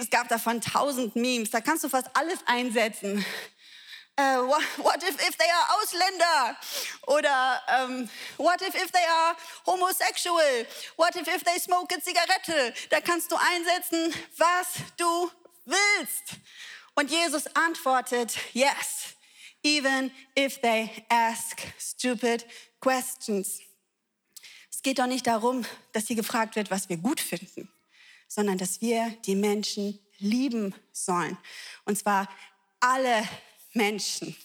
es 0.00 0.10
gab 0.10 0.28
davon 0.28 0.60
tausend 0.60 1.14
Memes, 1.16 1.50
da 1.50 1.60
kannst 1.60 1.84
du 1.84 1.88
fast 1.88 2.08
alles 2.14 2.38
einsetzen. 2.46 3.24
uh, 4.18 4.46
what 4.78 5.02
if, 5.02 5.14
if 5.26 5.36
they 5.36 5.48
are 5.48 5.66
Ausländer? 5.80 6.56
Oder 7.06 7.62
um, 7.84 8.08
what 8.36 8.60
if, 8.62 8.74
if 8.74 8.90
they 8.90 9.04
are 9.04 9.36
homosexual? 9.64 10.66
What 10.96 11.14
if, 11.16 11.28
if 11.28 11.44
they 11.44 11.58
smoke 11.58 11.94
a 11.94 12.00
Zigarette? 12.00 12.74
Da 12.90 13.00
kannst 13.00 13.30
du 13.30 13.36
einsetzen, 13.36 14.12
was 14.36 14.66
du 14.96 15.30
willst. 15.64 16.40
Und 16.94 17.10
Jesus 17.10 17.46
antwortet, 17.54 18.36
yes, 18.52 19.14
even 19.62 20.10
if 20.36 20.60
they 20.60 20.90
ask 21.08 21.60
stupid 21.78 22.44
questions. 22.80 23.60
Es 24.70 24.82
geht 24.82 24.98
doch 24.98 25.06
nicht 25.06 25.26
darum, 25.26 25.64
dass 25.92 26.06
hier 26.06 26.16
gefragt 26.16 26.56
wird, 26.56 26.70
was 26.70 26.88
wir 26.88 26.96
gut 26.96 27.20
finden, 27.20 27.68
sondern 28.28 28.58
dass 28.58 28.80
wir 28.80 29.10
die 29.26 29.34
Menschen 29.34 29.98
lieben 30.18 30.74
sollen. 30.92 31.36
Und 31.84 31.98
zwar 31.98 32.28
alle 32.80 33.28
Menschen. 33.72 34.36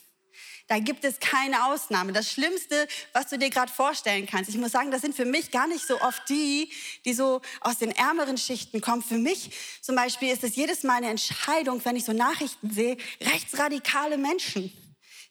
Da 0.67 0.79
gibt 0.79 1.03
es 1.03 1.19
keine 1.19 1.65
Ausnahme. 1.65 2.13
Das 2.13 2.31
Schlimmste, 2.31 2.87
was 3.11 3.27
du 3.27 3.37
dir 3.37 3.49
gerade 3.49 3.71
vorstellen 3.71 4.25
kannst. 4.25 4.49
Ich 4.49 4.57
muss 4.57 4.71
sagen, 4.71 4.91
das 4.91 5.01
sind 5.01 5.15
für 5.15 5.25
mich 5.25 5.51
gar 5.51 5.67
nicht 5.67 5.85
so 5.85 5.99
oft 6.01 6.27
die, 6.29 6.71
die 7.05 7.13
so 7.13 7.41
aus 7.59 7.79
den 7.79 7.91
ärmeren 7.91 8.37
Schichten 8.37 8.79
kommen. 8.79 9.03
Für 9.03 9.17
mich 9.17 9.51
zum 9.81 9.95
Beispiel 9.95 10.29
ist 10.29 10.43
es 10.43 10.55
jedes 10.55 10.83
Mal 10.83 10.97
eine 10.97 11.09
Entscheidung, 11.09 11.83
wenn 11.83 11.97
ich 11.97 12.05
so 12.05 12.13
Nachrichten 12.13 12.71
sehe, 12.71 12.97
rechtsradikale 13.21 14.17
Menschen. 14.17 14.71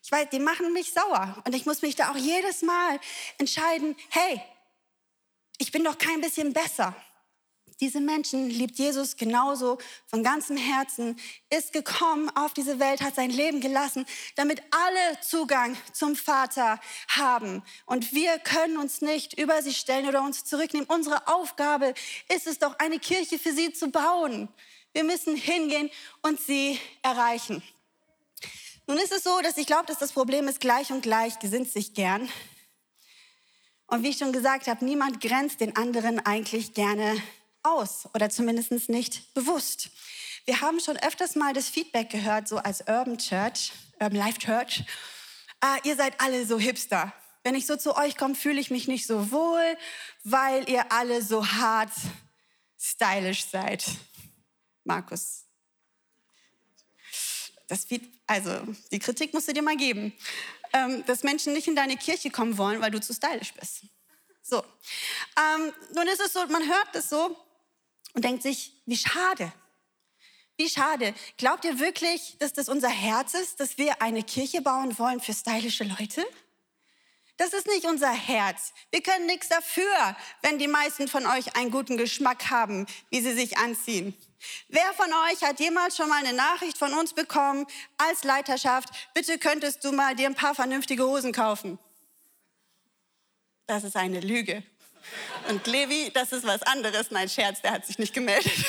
Ich 0.04 0.12
weiß, 0.12 0.28
die 0.30 0.38
machen 0.38 0.72
mich 0.72 0.92
sauer. 0.92 1.42
Und 1.46 1.54
ich 1.54 1.64
muss 1.64 1.80
mich 1.80 1.96
da 1.96 2.10
auch 2.10 2.16
jedes 2.16 2.62
Mal 2.62 3.00
entscheiden, 3.38 3.96
hey, 4.10 4.42
ich 5.58 5.72
bin 5.72 5.82
doch 5.82 5.96
kein 5.96 6.20
bisschen 6.20 6.52
besser. 6.52 6.94
Diese 7.80 8.00
Menschen 8.00 8.48
liebt 8.48 8.78
Jesus 8.78 9.16
genauso 9.16 9.78
von 10.06 10.22
ganzem 10.22 10.56
Herzen, 10.56 11.18
ist 11.50 11.72
gekommen 11.72 12.30
auf 12.36 12.52
diese 12.54 12.78
Welt, 12.78 13.00
hat 13.00 13.14
sein 13.14 13.30
Leben 13.30 13.60
gelassen, 13.60 14.06
damit 14.36 14.62
alle 14.70 15.20
Zugang 15.20 15.76
zum 15.92 16.16
Vater 16.16 16.78
haben. 17.08 17.62
Und 17.86 18.12
wir 18.12 18.38
können 18.38 18.76
uns 18.76 19.00
nicht 19.00 19.38
über 19.38 19.62
sie 19.62 19.74
stellen 19.74 20.08
oder 20.08 20.22
uns 20.22 20.44
zurücknehmen. 20.44 20.88
Unsere 20.88 21.28
Aufgabe 21.28 21.94
ist 22.32 22.46
es 22.46 22.58
doch, 22.58 22.78
eine 22.78 22.98
Kirche 22.98 23.38
für 23.38 23.52
sie 23.52 23.72
zu 23.72 23.90
bauen. 23.90 24.48
Wir 24.92 25.04
müssen 25.04 25.36
hingehen 25.36 25.90
und 26.20 26.40
sie 26.40 26.78
erreichen. 27.02 27.62
Nun 28.86 28.98
ist 28.98 29.12
es 29.12 29.22
so, 29.22 29.40
dass 29.40 29.56
ich 29.56 29.66
glaube, 29.66 29.86
dass 29.86 29.98
das 29.98 30.12
Problem 30.12 30.48
ist, 30.48 30.60
gleich 30.60 30.90
und 30.90 31.02
gleich 31.02 31.38
gesinnt 31.38 31.70
sich 31.70 31.94
gern. 31.94 32.28
Und 33.86 34.02
wie 34.02 34.08
ich 34.08 34.18
schon 34.18 34.32
gesagt 34.32 34.66
habe, 34.66 34.84
niemand 34.84 35.20
grenzt 35.20 35.60
den 35.60 35.76
anderen 35.76 36.18
eigentlich 36.18 36.74
gerne 36.74 37.22
aus 37.62 38.08
oder 38.14 38.30
zumindest 38.30 38.88
nicht 38.88 39.34
bewusst. 39.34 39.90
Wir 40.44 40.60
haben 40.60 40.80
schon 40.80 40.96
öfters 40.96 41.36
mal 41.36 41.52
das 41.52 41.68
Feedback 41.68 42.10
gehört, 42.10 42.48
so 42.48 42.58
als 42.58 42.80
Urban 42.80 43.18
Church, 43.18 43.72
Urban 44.00 44.18
Life 44.18 44.38
Church, 44.38 44.82
ah, 45.60 45.78
ihr 45.84 45.96
seid 45.96 46.20
alle 46.20 46.44
so 46.44 46.58
Hipster. 46.58 47.12
Wenn 47.44 47.54
ich 47.54 47.66
so 47.66 47.76
zu 47.76 47.96
euch 47.96 48.16
komme, 48.16 48.34
fühle 48.34 48.60
ich 48.60 48.70
mich 48.70 48.88
nicht 48.88 49.06
so 49.06 49.30
wohl, 49.30 49.76
weil 50.24 50.68
ihr 50.68 50.92
alle 50.92 51.22
so 51.22 51.46
hart 51.46 51.92
stylisch 52.78 53.46
seid. 53.46 53.84
Markus. 54.84 55.44
Das 57.68 57.86
also, 58.26 58.50
die 58.90 58.98
Kritik 58.98 59.32
musst 59.32 59.48
du 59.48 59.52
dir 59.52 59.62
mal 59.62 59.76
geben, 59.76 60.12
ähm, 60.72 61.04
dass 61.06 61.22
Menschen 61.22 61.52
nicht 61.52 61.68
in 61.68 61.76
deine 61.76 61.96
Kirche 61.96 62.30
kommen 62.30 62.58
wollen, 62.58 62.80
weil 62.80 62.90
du 62.90 63.00
zu 63.00 63.14
stylisch 63.14 63.54
bist. 63.54 63.82
So. 64.42 64.62
Ähm, 65.36 65.72
nun 65.94 66.06
ist 66.08 66.20
es 66.20 66.32
so, 66.32 66.44
man 66.48 66.66
hört 66.68 66.88
das 66.92 67.08
so 67.08 67.36
und 68.14 68.24
denkt 68.24 68.42
sich, 68.42 68.72
wie 68.86 68.96
schade. 68.96 69.52
Wie 70.56 70.68
schade. 70.68 71.14
Glaubt 71.38 71.64
ihr 71.64 71.78
wirklich, 71.78 72.36
dass 72.38 72.52
das 72.52 72.68
unser 72.68 72.90
Herz 72.90 73.34
ist, 73.34 73.60
dass 73.60 73.78
wir 73.78 74.02
eine 74.02 74.22
Kirche 74.22 74.60
bauen 74.60 74.98
wollen 74.98 75.20
für 75.20 75.32
stylische 75.32 75.84
Leute? 75.84 76.24
Das 77.38 77.54
ist 77.54 77.66
nicht 77.66 77.86
unser 77.86 78.12
Herz. 78.12 78.72
Wir 78.90 79.02
können 79.02 79.26
nichts 79.26 79.48
dafür, 79.48 80.16
wenn 80.42 80.58
die 80.58 80.68
meisten 80.68 81.08
von 81.08 81.26
euch 81.26 81.56
einen 81.56 81.70
guten 81.70 81.96
Geschmack 81.96 82.50
haben, 82.50 82.86
wie 83.10 83.20
sie 83.20 83.32
sich 83.32 83.56
anziehen. 83.56 84.14
Wer 84.68 84.92
von 84.94 85.10
euch 85.30 85.42
hat 85.42 85.58
jemals 85.58 85.96
schon 85.96 86.08
mal 86.08 86.24
eine 86.24 86.36
Nachricht 86.36 86.76
von 86.76 86.92
uns 86.92 87.14
bekommen 87.14 87.66
als 87.96 88.22
Leiterschaft, 88.24 88.90
bitte 89.14 89.38
könntest 89.38 89.82
du 89.84 89.92
mal 89.92 90.14
dir 90.14 90.26
ein 90.26 90.34
paar 90.34 90.54
vernünftige 90.54 91.04
Hosen 91.04 91.32
kaufen? 91.32 91.78
Das 93.66 93.84
ist 93.84 93.96
eine 93.96 94.20
Lüge. 94.20 94.62
Und 95.48 95.66
Levi, 95.66 96.10
das 96.12 96.32
ist 96.32 96.46
was 96.46 96.62
anderes. 96.62 97.10
Nein, 97.10 97.28
Scherz, 97.28 97.60
der 97.62 97.72
hat 97.72 97.86
sich 97.86 97.98
nicht 97.98 98.14
gemeldet. 98.14 98.52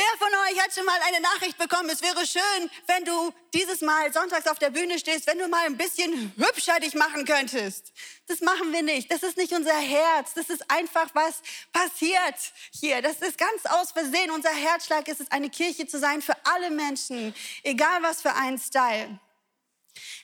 Wer 0.00 0.18
von 0.18 0.28
euch 0.28 0.62
hat 0.62 0.72
schon 0.72 0.86
mal 0.86 0.98
eine 1.08 1.20
Nachricht 1.20 1.58
bekommen? 1.58 1.90
Es 1.90 2.00
wäre 2.00 2.26
schön, 2.26 2.70
wenn 2.86 3.04
du 3.04 3.34
dieses 3.52 3.82
Mal 3.82 4.10
sonntags 4.10 4.46
auf 4.46 4.58
der 4.58 4.70
Bühne 4.70 4.98
stehst, 4.98 5.26
wenn 5.26 5.38
du 5.38 5.46
mal 5.46 5.66
ein 5.66 5.76
bisschen 5.76 6.32
hübscher 6.38 6.80
dich 6.80 6.94
machen 6.94 7.26
könntest. 7.26 7.92
Das 8.26 8.40
machen 8.40 8.72
wir 8.72 8.82
nicht. 8.82 9.12
Das 9.12 9.22
ist 9.22 9.36
nicht 9.36 9.52
unser 9.52 9.78
Herz. 9.78 10.32
Das 10.34 10.48
ist 10.48 10.70
einfach 10.70 11.10
was 11.12 11.42
passiert 11.70 12.34
hier. 12.72 13.02
Das 13.02 13.16
ist 13.16 13.36
ganz 13.36 13.66
aus 13.66 13.92
Versehen. 13.92 14.30
Unser 14.30 14.48
Herzschlag 14.48 15.06
ist 15.06 15.20
es, 15.20 15.30
eine 15.30 15.50
Kirche 15.50 15.86
zu 15.86 15.98
sein 15.98 16.22
für 16.22 16.36
alle 16.44 16.70
Menschen, 16.70 17.34
egal 17.62 18.02
was 18.02 18.22
für 18.22 18.32
einen 18.32 18.58
Style. 18.58 19.20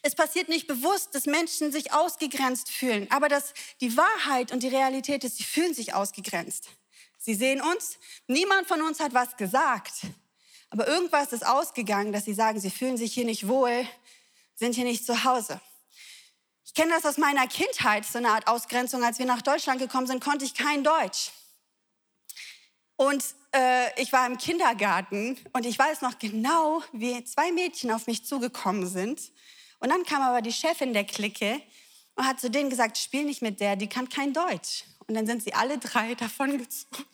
Es 0.02 0.14
passiert 0.14 0.48
nicht 0.48 0.66
bewusst, 0.66 1.14
dass 1.14 1.26
Menschen 1.26 1.72
sich 1.72 1.92
ausgegrenzt 1.92 2.70
fühlen, 2.70 3.06
aber 3.10 3.28
dass 3.28 3.54
die 3.80 3.96
Wahrheit 3.96 4.52
und 4.52 4.62
die 4.62 4.68
Realität 4.68 5.24
ist, 5.24 5.36
sie 5.38 5.44
fühlen 5.44 5.74
sich 5.74 5.94
ausgegrenzt. 5.94 6.68
Sie 7.18 7.34
sehen 7.34 7.60
uns, 7.60 7.98
niemand 8.26 8.68
von 8.68 8.82
uns 8.82 9.00
hat 9.00 9.14
was 9.14 9.36
gesagt, 9.36 10.02
aber 10.70 10.86
irgendwas 10.86 11.32
ist 11.32 11.46
ausgegangen, 11.46 12.12
dass 12.12 12.24
sie 12.24 12.34
sagen, 12.34 12.60
sie 12.60 12.70
fühlen 12.70 12.96
sich 12.96 13.12
hier 13.14 13.24
nicht 13.24 13.48
wohl, 13.48 13.86
sind 14.54 14.74
hier 14.74 14.84
nicht 14.84 15.04
zu 15.04 15.24
Hause. 15.24 15.60
Ich 16.64 16.74
kenne 16.74 16.92
das 16.92 17.04
aus 17.04 17.16
meiner 17.16 17.46
Kindheit, 17.46 18.04
so 18.04 18.18
eine 18.18 18.30
Art 18.30 18.48
Ausgrenzung. 18.48 19.02
Als 19.02 19.18
wir 19.18 19.26
nach 19.26 19.42
Deutschland 19.42 19.80
gekommen 19.80 20.06
sind, 20.06 20.22
konnte 20.22 20.44
ich 20.44 20.54
kein 20.54 20.84
Deutsch. 20.84 21.30
Und 22.96 23.24
äh, 23.52 24.00
ich 24.00 24.12
war 24.12 24.26
im 24.26 24.38
Kindergarten 24.38 25.38
und 25.52 25.66
ich 25.66 25.78
weiß 25.78 26.00
noch 26.02 26.18
genau, 26.18 26.82
wie 26.92 27.22
zwei 27.24 27.52
Mädchen 27.52 27.90
auf 27.90 28.06
mich 28.06 28.24
zugekommen 28.24 28.86
sind 28.86 29.32
und 29.80 29.90
dann 29.90 30.04
kam 30.04 30.22
aber 30.22 30.42
die 30.42 30.52
Chefin 30.52 30.92
der 30.92 31.04
Clique 31.04 31.60
und 32.14 32.26
hat 32.26 32.40
zu 32.40 32.50
denen 32.50 32.70
gesagt, 32.70 32.98
spiel 32.98 33.24
nicht 33.24 33.42
mit 33.42 33.60
der, 33.60 33.76
die 33.76 33.88
kann 33.88 34.08
kein 34.08 34.32
Deutsch. 34.32 34.84
Und 35.06 35.14
dann 35.14 35.26
sind 35.26 35.42
sie 35.42 35.54
alle 35.54 35.78
drei 35.78 36.14
davon 36.14 36.58
gezogen. 36.58 37.04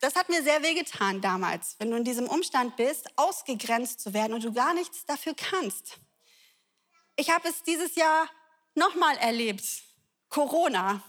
Das 0.00 0.14
hat 0.14 0.28
mir 0.28 0.42
sehr 0.42 0.62
wehgetan 0.62 1.20
damals, 1.20 1.76
wenn 1.78 1.90
du 1.90 1.96
in 1.96 2.04
diesem 2.04 2.28
Umstand 2.28 2.76
bist, 2.76 3.08
ausgegrenzt 3.16 4.00
zu 4.00 4.12
werden 4.12 4.34
und 4.34 4.44
du 4.44 4.52
gar 4.52 4.74
nichts 4.74 5.04
dafür 5.06 5.34
kannst. 5.34 5.98
Ich 7.16 7.30
habe 7.30 7.48
es 7.48 7.62
dieses 7.62 7.94
Jahr 7.94 8.28
nochmal 8.74 9.16
erlebt. 9.18 9.64
Corona. 10.28 11.02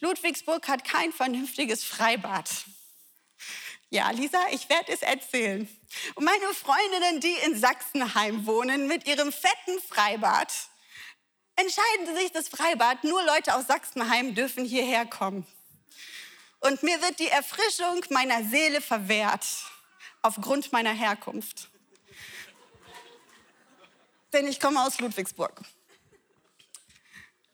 Ludwigsburg 0.00 0.68
hat 0.68 0.84
kein 0.84 1.12
vernünftiges 1.12 1.84
Freibad. 1.84 2.48
Ja, 3.90 4.10
Lisa, 4.10 4.38
ich 4.50 4.68
werde 4.68 4.92
es 4.92 5.00
erzählen. 5.00 5.66
Und 6.14 6.24
meine 6.24 6.52
Freundinnen, 6.52 7.20
die 7.20 7.34
in 7.46 7.58
Sachsenheim 7.58 8.46
wohnen, 8.46 8.86
mit 8.86 9.06
ihrem 9.06 9.32
fetten 9.32 9.80
Freibad, 9.88 10.52
entscheiden 11.56 12.14
sich 12.16 12.30
das 12.32 12.48
Freibad, 12.48 13.02
nur 13.04 13.22
Leute 13.24 13.54
aus 13.54 13.66
Sachsenheim 13.66 14.34
dürfen 14.34 14.64
hierher 14.64 15.06
kommen. 15.06 15.46
Und 16.60 16.82
mir 16.82 17.00
wird 17.00 17.18
die 17.18 17.28
Erfrischung 17.28 18.04
meiner 18.10 18.44
Seele 18.44 18.80
verwehrt, 18.80 19.46
aufgrund 20.20 20.70
meiner 20.72 20.92
Herkunft. 20.92 21.70
Denn 24.34 24.46
ich 24.46 24.60
komme 24.60 24.82
aus 24.82 24.98
Ludwigsburg. 25.00 25.62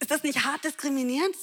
Ist 0.00 0.10
das 0.10 0.24
nicht 0.24 0.44
hart 0.44 0.64
diskriminierend? 0.64 1.36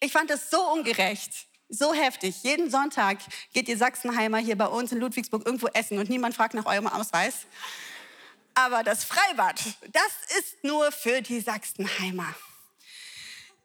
Ich 0.00 0.12
fand 0.12 0.28
das 0.28 0.50
so 0.50 0.60
ungerecht. 0.70 1.46
So 1.68 1.94
heftig. 1.94 2.42
Jeden 2.42 2.70
Sonntag 2.70 3.18
geht 3.52 3.68
ihr 3.68 3.78
Sachsenheimer 3.78 4.38
hier 4.38 4.56
bei 4.56 4.66
uns 4.66 4.92
in 4.92 5.00
Ludwigsburg 5.00 5.46
irgendwo 5.46 5.68
essen 5.68 5.98
und 5.98 6.10
niemand 6.10 6.34
fragt 6.34 6.54
nach 6.54 6.66
eurem 6.66 6.86
Ausweis. 6.86 7.46
Aber 8.54 8.82
das 8.82 9.04
Freibad, 9.04 9.60
das 9.92 10.38
ist 10.38 10.62
nur 10.62 10.92
für 10.92 11.22
die 11.22 11.40
Sachsenheimer. 11.40 12.34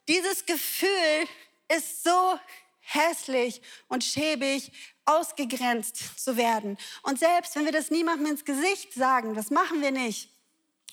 Dieses 0.08 0.46
Gefühl 0.46 1.28
ist 1.68 2.04
so 2.04 2.40
hässlich 2.80 3.62
und 3.88 4.04
schäbig, 4.04 4.72
ausgegrenzt 5.06 6.20
zu 6.20 6.38
werden. 6.38 6.78
Und 7.04 7.20
selbst 7.20 7.56
wenn 7.56 7.66
wir 7.66 7.72
das 7.72 7.92
niemandem 7.92 8.28
ins 8.28 8.46
Gesicht 8.46 8.94
sagen, 8.94 9.36
das 9.36 9.52
machen 9.52 9.82
wir 9.82 9.92
nicht, 9.92 10.30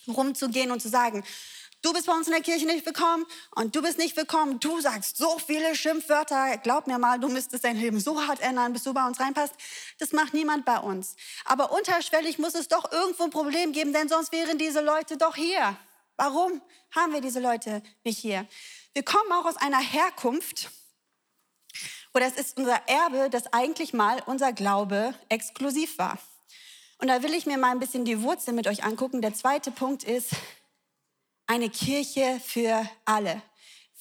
rumzugehen 0.06 0.70
und 0.70 0.82
zu 0.82 0.88
sagen, 0.88 1.24
Du 1.82 1.92
bist 1.92 2.06
bei 2.06 2.12
uns 2.12 2.26
in 2.26 2.32
der 2.32 2.42
Kirche 2.42 2.66
nicht 2.66 2.84
willkommen 2.84 3.24
und 3.54 3.76
du 3.76 3.82
bist 3.82 3.98
nicht 3.98 4.16
willkommen. 4.16 4.58
Du 4.58 4.80
sagst 4.80 5.16
so 5.16 5.38
viele 5.38 5.76
Schimpfwörter. 5.76 6.56
Glaub 6.58 6.86
mir 6.86 6.98
mal, 6.98 7.20
du 7.20 7.28
müsstest 7.28 7.64
dein 7.64 7.76
Leben 7.76 8.00
so 8.00 8.26
hart 8.26 8.40
ändern, 8.40 8.72
bis 8.72 8.82
du 8.82 8.92
bei 8.92 9.06
uns 9.06 9.20
reinpasst. 9.20 9.54
Das 9.98 10.12
macht 10.12 10.34
niemand 10.34 10.64
bei 10.64 10.78
uns. 10.78 11.14
Aber 11.44 11.72
unterschwellig 11.72 12.38
muss 12.38 12.54
es 12.54 12.68
doch 12.68 12.90
irgendwo 12.90 13.24
ein 13.24 13.30
Problem 13.30 13.72
geben, 13.72 13.92
denn 13.92 14.08
sonst 14.08 14.32
wären 14.32 14.58
diese 14.58 14.80
Leute 14.80 15.16
doch 15.16 15.36
hier. 15.36 15.76
Warum 16.16 16.60
haben 16.90 17.12
wir 17.12 17.20
diese 17.20 17.40
Leute 17.40 17.82
nicht 18.02 18.18
hier? 18.18 18.46
Wir 18.94 19.04
kommen 19.04 19.30
auch 19.32 19.44
aus 19.44 19.58
einer 19.58 19.80
Herkunft, 19.80 20.70
oder 22.14 22.26
es 22.26 22.36
ist 22.36 22.56
unser 22.56 22.80
Erbe, 22.88 23.28
dass 23.28 23.52
eigentlich 23.52 23.92
mal 23.92 24.22
unser 24.24 24.54
Glaube 24.54 25.14
exklusiv 25.28 25.98
war. 25.98 26.18
Und 26.98 27.08
da 27.08 27.22
will 27.22 27.34
ich 27.34 27.44
mir 27.44 27.58
mal 27.58 27.72
ein 27.72 27.78
bisschen 27.78 28.06
die 28.06 28.22
Wurzel 28.22 28.54
mit 28.54 28.66
euch 28.66 28.84
angucken. 28.84 29.20
Der 29.20 29.34
zweite 29.34 29.70
Punkt 29.70 30.02
ist 30.02 30.30
eine 31.46 31.70
Kirche 31.70 32.40
für 32.44 32.88
alle. 33.04 33.42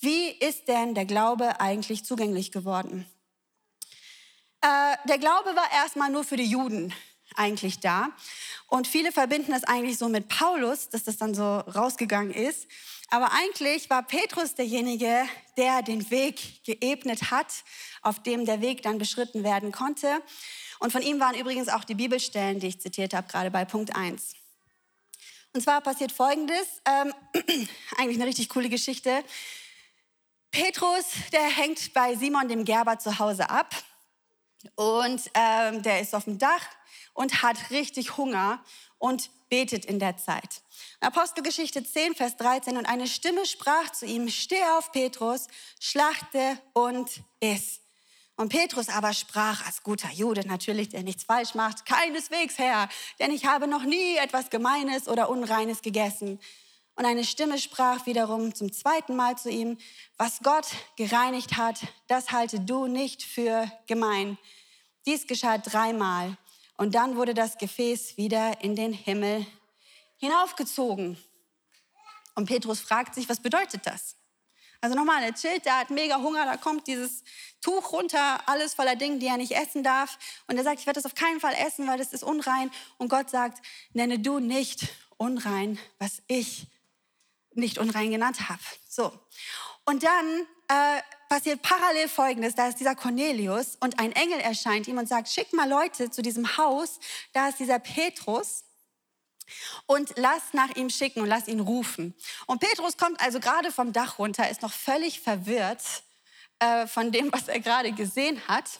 Wie 0.01 0.29
ist 0.29 0.67
denn 0.67 0.93
der 0.93 1.05
Glaube 1.05 1.59
eigentlich 1.59 2.05
zugänglich 2.05 2.51
geworden? 2.51 3.05
Äh, 4.61 4.97
der 5.07 5.17
Glaube 5.17 5.55
war 5.55 5.71
erstmal 5.71 6.09
nur 6.09 6.23
für 6.23 6.37
die 6.37 6.45
Juden 6.45 6.93
eigentlich 7.35 7.79
da. 7.79 8.09
Und 8.67 8.87
viele 8.87 9.11
verbinden 9.11 9.51
das 9.51 9.63
eigentlich 9.63 9.97
so 9.97 10.09
mit 10.09 10.27
Paulus, 10.27 10.89
dass 10.89 11.03
das 11.03 11.17
dann 11.17 11.35
so 11.35 11.43
rausgegangen 11.43 12.33
ist. 12.33 12.67
Aber 13.09 13.31
eigentlich 13.31 13.89
war 13.89 14.03
Petrus 14.03 14.55
derjenige, 14.55 15.25
der 15.57 15.81
den 15.83 16.09
Weg 16.09 16.63
geebnet 16.63 17.29
hat, 17.31 17.47
auf 18.01 18.21
dem 18.23 18.45
der 18.45 18.61
Weg 18.61 18.81
dann 18.81 18.97
beschritten 18.97 19.43
werden 19.43 19.71
konnte. 19.71 20.21
Und 20.79 20.91
von 20.91 21.01
ihm 21.01 21.19
waren 21.19 21.35
übrigens 21.35 21.69
auch 21.69 21.83
die 21.83 21.95
Bibelstellen, 21.95 22.59
die 22.59 22.67
ich 22.67 22.81
zitiert 22.81 23.13
habe, 23.13 23.27
gerade 23.27 23.51
bei 23.51 23.65
Punkt 23.65 23.95
1. 23.95 24.35
Und 25.55 25.61
zwar 25.61 25.79
passiert 25.79 26.11
Folgendes, 26.11 26.67
ähm, 26.83 27.13
eigentlich 27.97 28.17
eine 28.17 28.25
richtig 28.25 28.49
coole 28.49 28.67
Geschichte. 28.67 29.23
Petrus, 30.51 31.05
der 31.31 31.43
hängt 31.43 31.93
bei 31.93 32.13
Simon 32.15 32.49
dem 32.49 32.65
Gerber 32.65 32.99
zu 32.99 33.19
Hause 33.19 33.49
ab 33.49 33.73
und 34.75 35.21
ähm, 35.33 35.81
der 35.81 36.01
ist 36.01 36.13
auf 36.13 36.25
dem 36.25 36.39
Dach 36.39 36.67
und 37.13 37.41
hat 37.41 37.71
richtig 37.71 38.17
Hunger 38.17 38.61
und 38.97 39.29
betet 39.47 39.85
in 39.85 39.97
der 39.97 40.17
Zeit. 40.17 40.61
Apostelgeschichte 40.99 41.85
10, 41.85 42.15
Vers 42.15 42.35
13. 42.35 42.75
Und 42.75 42.85
eine 42.85 43.07
Stimme 43.07 43.45
sprach 43.45 43.93
zu 43.93 44.05
ihm, 44.05 44.27
steh 44.27 44.61
auf, 44.77 44.91
Petrus, 44.91 45.47
schlachte 45.79 46.59
und 46.73 47.09
iss. 47.39 47.79
Und 48.37 48.49
Petrus 48.49 48.89
aber 48.89 49.13
sprach 49.13 49.65
als 49.65 49.81
guter 49.81 50.11
Jude 50.11 50.45
natürlich, 50.45 50.89
der 50.89 51.03
nichts 51.03 51.23
falsch 51.23 51.55
macht, 51.55 51.85
keineswegs, 51.85 52.57
Herr, 52.57 52.89
denn 53.19 53.31
ich 53.31 53.45
habe 53.45 53.67
noch 53.67 53.83
nie 53.83 54.17
etwas 54.17 54.49
Gemeines 54.49 55.07
oder 55.07 55.29
Unreines 55.29 55.81
gegessen. 55.81 56.39
Und 56.95 57.05
eine 57.05 57.23
Stimme 57.23 57.57
sprach 57.59 58.05
wiederum 58.05 58.53
zum 58.53 58.71
zweiten 58.71 59.15
Mal 59.15 59.37
zu 59.37 59.49
ihm, 59.49 59.77
was 60.17 60.39
Gott 60.43 60.67
gereinigt 60.97 61.57
hat, 61.57 61.79
das 62.07 62.31
halte 62.31 62.59
du 62.59 62.87
nicht 62.87 63.23
für 63.23 63.71
gemein. 63.87 64.37
Dies 65.05 65.27
geschah 65.27 65.57
dreimal. 65.57 66.37
Und 66.77 66.95
dann 66.95 67.15
wurde 67.15 67.33
das 67.33 67.57
Gefäß 67.57 68.17
wieder 68.17 68.61
in 68.61 68.75
den 68.75 68.91
Himmel 68.91 69.45
hinaufgezogen. 70.17 71.17
Und 72.35 72.47
Petrus 72.47 72.81
fragt 72.81 73.15
sich, 73.15 73.29
was 73.29 73.39
bedeutet 73.39 73.85
das? 73.85 74.15
Also 74.85 74.95
nochmal, 74.95 75.23
er 75.23 75.33
chillt, 75.33 75.65
der 75.65 75.79
hat 75.79 75.89
mega 75.89 76.17
Hunger, 76.17 76.45
da 76.45 76.57
kommt 76.57 76.85
dieses 76.85 77.23
Tuch 77.59 77.91
runter, 77.91 78.47
alles 78.47 78.75
voller 78.75 78.95
Dinge, 78.95 79.17
die 79.17 79.25
er 79.25 79.37
nicht 79.37 79.53
essen 79.53 79.83
darf. 79.83 80.19
Und 80.45 80.57
er 80.57 80.63
sagt, 80.63 80.79
ich 80.79 80.85
werde 80.85 81.01
das 81.01 81.07
auf 81.07 81.15
keinen 81.15 81.39
Fall 81.39 81.55
essen, 81.55 81.87
weil 81.87 81.97
das 81.97 82.13
ist 82.13 82.23
unrein. 82.23 82.69
Und 82.99 83.09
Gott 83.09 83.31
sagt, 83.31 83.65
nenne 83.93 84.19
du 84.19 84.37
nicht 84.37 84.87
unrein, 85.17 85.79
was 85.97 86.21
ich 86.27 86.67
nicht 87.55 87.79
unrein 87.79 88.11
genannt 88.11 88.47
habe. 88.47 88.61
So. 88.87 89.11
Und 89.85 90.03
dann 90.03 90.41
äh, 90.67 91.01
passiert 91.29 91.63
parallel 91.63 92.07
Folgendes. 92.07 92.53
Da 92.53 92.67
ist 92.67 92.79
dieser 92.79 92.93
Cornelius 92.93 93.77
und 93.79 93.97
ein 93.97 94.11
Engel 94.11 94.39
erscheint 94.39 94.87
ihm 94.87 94.99
und 94.99 95.09
sagt, 95.09 95.29
schick 95.29 95.51
mal 95.51 95.67
Leute 95.67 96.11
zu 96.11 96.21
diesem 96.21 96.57
Haus. 96.57 96.99
Da 97.33 97.49
ist 97.49 97.57
dieser 97.57 97.79
Petrus 97.79 98.65
und 99.85 100.13
lass 100.17 100.53
nach 100.53 100.75
ihm 100.75 100.89
schicken 100.89 101.21
und 101.21 101.27
lass 101.27 101.47
ihn 101.47 101.59
rufen. 101.59 102.13
Und 102.45 102.59
Petrus 102.59 102.97
kommt 102.97 103.21
also 103.21 103.39
gerade 103.39 103.71
vom 103.71 103.93
Dach 103.93 104.19
runter, 104.19 104.49
ist 104.49 104.61
noch 104.61 104.73
völlig 104.73 105.19
verwirrt 105.19 106.03
äh, 106.59 106.87
von 106.87 107.11
dem, 107.11 107.31
was 107.31 107.47
er 107.47 107.59
gerade 107.59 107.91
gesehen 107.91 108.41
hat. 108.47 108.79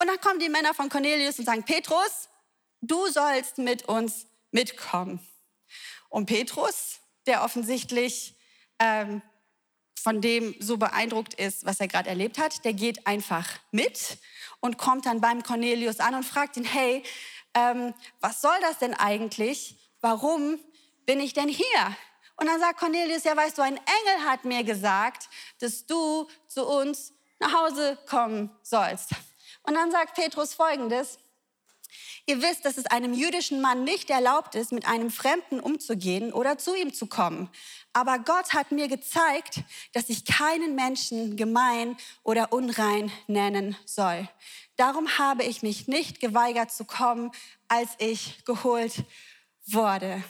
Und 0.00 0.06
dann 0.08 0.20
kommen 0.20 0.40
die 0.40 0.48
Männer 0.48 0.74
von 0.74 0.88
Cornelius 0.88 1.38
und 1.38 1.44
sagen, 1.44 1.64
Petrus, 1.64 2.28
du 2.80 3.06
sollst 3.08 3.58
mit 3.58 3.84
uns 3.88 4.26
mitkommen. 4.50 5.20
Und 6.08 6.26
Petrus, 6.26 7.00
der 7.26 7.44
offensichtlich 7.44 8.34
ähm, 8.78 9.22
von 10.02 10.20
dem 10.20 10.54
so 10.60 10.76
beeindruckt 10.76 11.34
ist, 11.34 11.66
was 11.66 11.80
er 11.80 11.88
gerade 11.88 12.08
erlebt 12.08 12.38
hat, 12.38 12.64
der 12.64 12.72
geht 12.72 13.06
einfach 13.06 13.46
mit 13.72 14.18
und 14.60 14.78
kommt 14.78 15.06
dann 15.06 15.20
beim 15.20 15.42
Cornelius 15.42 16.00
an 16.00 16.14
und 16.14 16.24
fragt 16.24 16.56
ihn, 16.56 16.64
hey, 16.64 17.02
ähm, 17.54 17.94
was 18.20 18.40
soll 18.40 18.56
das 18.62 18.78
denn 18.78 18.94
eigentlich? 18.94 19.76
Warum 20.00 20.58
bin 21.06 21.20
ich 21.20 21.32
denn 21.32 21.48
hier? 21.48 21.96
Und 22.36 22.46
dann 22.46 22.60
sagt 22.60 22.78
Cornelius, 22.78 23.24
ja 23.24 23.36
weißt 23.36 23.58
du, 23.58 23.62
ein 23.62 23.76
Engel 23.76 24.24
hat 24.26 24.44
mir 24.44 24.62
gesagt, 24.62 25.28
dass 25.60 25.86
du 25.86 26.28
zu 26.46 26.66
uns 26.66 27.12
nach 27.40 27.52
Hause 27.52 27.98
kommen 28.08 28.50
sollst. 28.62 29.10
Und 29.64 29.74
dann 29.74 29.90
sagt 29.90 30.14
Petrus 30.14 30.54
folgendes, 30.54 31.18
Ihr 32.28 32.42
wisst, 32.42 32.66
dass 32.66 32.76
es 32.76 32.84
einem 32.84 33.14
jüdischen 33.14 33.62
Mann 33.62 33.84
nicht 33.84 34.10
erlaubt 34.10 34.54
ist, 34.54 34.70
mit 34.70 34.86
einem 34.86 35.10
Fremden 35.10 35.60
umzugehen 35.60 36.30
oder 36.30 36.58
zu 36.58 36.74
ihm 36.74 36.92
zu 36.92 37.06
kommen. 37.06 37.48
Aber 37.94 38.18
Gott 38.18 38.52
hat 38.52 38.70
mir 38.70 38.86
gezeigt, 38.86 39.62
dass 39.94 40.10
ich 40.10 40.26
keinen 40.26 40.74
Menschen 40.74 41.38
gemein 41.38 41.96
oder 42.24 42.52
unrein 42.52 43.10
nennen 43.28 43.78
soll. 43.86 44.28
Darum 44.76 45.16
habe 45.16 45.42
ich 45.42 45.62
mich 45.62 45.88
nicht 45.88 46.20
geweigert 46.20 46.70
zu 46.70 46.84
kommen, 46.84 47.32
als 47.66 47.92
ich 47.96 48.44
geholt 48.44 49.04
wurde. 49.72 50.22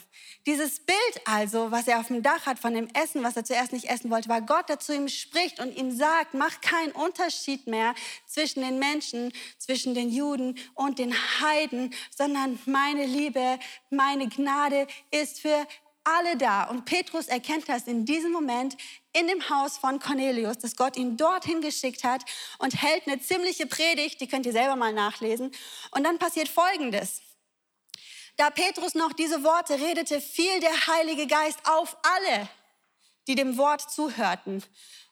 Dieses 0.45 0.79
Bild 0.79 1.21
also, 1.25 1.69
was 1.69 1.87
er 1.87 1.99
auf 1.99 2.07
dem 2.07 2.23
Dach 2.23 2.45
hat 2.45 2.59
von 2.59 2.73
dem 2.73 2.87
Essen, 2.93 3.23
was 3.23 3.35
er 3.35 3.43
zuerst 3.43 3.73
nicht 3.73 3.85
essen 3.85 4.09
wollte, 4.09 4.29
war 4.29 4.41
Gott, 4.41 4.69
der 4.69 4.79
zu 4.79 4.95
ihm 4.95 5.07
spricht 5.07 5.59
und 5.59 5.75
ihm 5.75 5.91
sagt, 5.91 6.33
mach 6.33 6.61
keinen 6.61 6.91
Unterschied 6.93 7.67
mehr 7.67 7.93
zwischen 8.25 8.61
den 8.61 8.79
Menschen, 8.79 9.31
zwischen 9.57 9.93
den 9.93 10.09
Juden 10.09 10.57
und 10.75 10.97
den 10.97 11.13
Heiden, 11.13 11.93
sondern 12.15 12.57
meine 12.65 13.05
Liebe, 13.05 13.59
meine 13.89 14.27
Gnade 14.27 14.87
ist 15.11 15.41
für 15.41 15.67
alle 16.03 16.37
da. 16.37 16.63
Und 16.63 16.85
Petrus 16.85 17.27
erkennt 17.27 17.67
das 17.67 17.87
in 17.87 18.05
diesem 18.05 18.31
Moment 18.31 18.77
in 19.13 19.27
dem 19.27 19.49
Haus 19.49 19.77
von 19.77 19.99
Cornelius, 19.99 20.57
dass 20.57 20.75
Gott 20.75 20.97
ihn 20.97 21.17
dorthin 21.17 21.61
geschickt 21.61 22.03
hat 22.03 22.23
und 22.59 22.81
hält 22.81 23.07
eine 23.07 23.19
ziemliche 23.19 23.67
Predigt, 23.67 24.21
die 24.21 24.27
könnt 24.27 24.45
ihr 24.45 24.51
selber 24.51 24.75
mal 24.75 24.93
nachlesen. 24.93 25.51
Und 25.91 26.03
dann 26.03 26.17
passiert 26.17 26.47
Folgendes. 26.47 27.21
Da 28.39 28.49
Petrus 28.49 28.95
noch 28.95 29.11
diese 29.11 29.43
Worte 29.43 29.73
redete, 29.73 30.21
fiel 30.21 30.61
der 30.61 30.87
Heilige 30.87 31.27
Geist 31.27 31.59
auf 31.65 31.97
alle, 32.03 32.47
die 33.27 33.35
dem 33.35 33.57
Wort 33.57 33.81
zuhörten. 33.81 34.63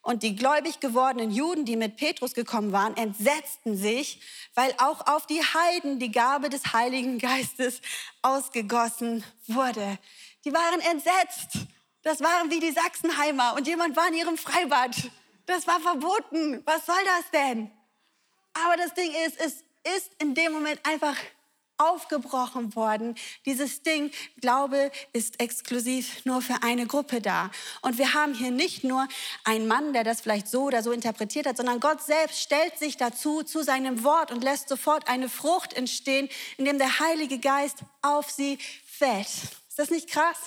Und 0.02 0.24
die 0.24 0.34
gläubig 0.34 0.80
gewordenen 0.80 1.32
Juden, 1.32 1.66
die 1.66 1.76
mit 1.76 1.98
Petrus 1.98 2.34
gekommen 2.34 2.72
waren, 2.72 2.96
entsetzten 2.96 3.76
sich, 3.76 4.22
weil 4.56 4.74
auch 4.78 5.08
auf 5.08 5.28
die 5.28 5.42
Heiden 5.42 6.00
die 6.00 6.10
Gabe 6.10 6.48
des 6.48 6.72
Heiligen 6.72 7.20
Geistes 7.20 7.82
ausgegossen 8.22 9.26
wurde. 9.48 10.00
Die 10.46 10.54
waren 10.54 10.80
entsetzt. 10.80 11.68
Das 12.04 12.22
waren 12.22 12.50
wie 12.50 12.62
die 12.62 12.72
Sachsenheimer 12.72 13.56
und 13.58 13.68
jemand 13.68 13.98
war 13.98 14.08
in 14.08 14.14
ihrem 14.14 14.38
Freibad. 14.38 14.96
Das 15.48 15.68
war 15.68 15.82
verboten. 15.82 16.62
Was 16.64 16.86
soll 16.86 17.04
das 17.04 17.30
denn? 17.32 17.70
Aber 18.54 18.78
das 18.78 18.94
Ding 18.94 19.12
ist, 19.26 19.38
es 19.38 19.66
ist 19.98 20.12
in 20.18 20.34
dem 20.34 20.54
Moment 20.54 20.80
einfach 20.86 21.18
aufgebrochen 21.78 22.76
worden. 22.76 23.16
Dieses 23.46 23.84
Ding, 23.84 24.12
Glaube 24.42 24.92
ist 25.14 25.40
exklusiv 25.40 26.26
nur 26.26 26.42
für 26.42 26.64
eine 26.64 26.88
Gruppe 26.88 27.22
da. 27.22 27.52
Und 27.82 27.98
wir 27.98 28.14
haben 28.14 28.34
hier 28.34 28.52
nicht 28.52 28.84
nur 28.84 29.08
einen 29.44 29.68
Mann, 29.68 29.94
der 29.94 30.04
das 30.04 30.22
vielleicht 30.22 30.48
so 30.48 30.64
oder 30.64 30.84
so 30.84 30.92
interpretiert 30.92 31.46
hat, 31.46 31.58
sondern 31.58 31.80
Gott 31.80 32.02
selbst 32.02 32.42
stellt 32.42 32.78
sich 32.78 32.98
dazu, 32.98 33.44
zu 33.44 33.64
seinem 33.64 34.04
Wort 34.04 34.32
und 34.32 34.44
lässt 34.44 34.70
sofort 34.70 35.08
eine 35.08 35.30
Frucht 35.30 35.74
entstehen, 35.74 36.30
indem 36.58 36.78
der 36.78 37.00
Heilige 37.00 37.40
Geist 37.40 37.80
auf 38.02 38.30
sie 38.30 38.58
fällt. 38.86 39.28
Ist 39.28 39.78
das 39.78 39.90
nicht 39.90 40.10
krass? 40.10 40.38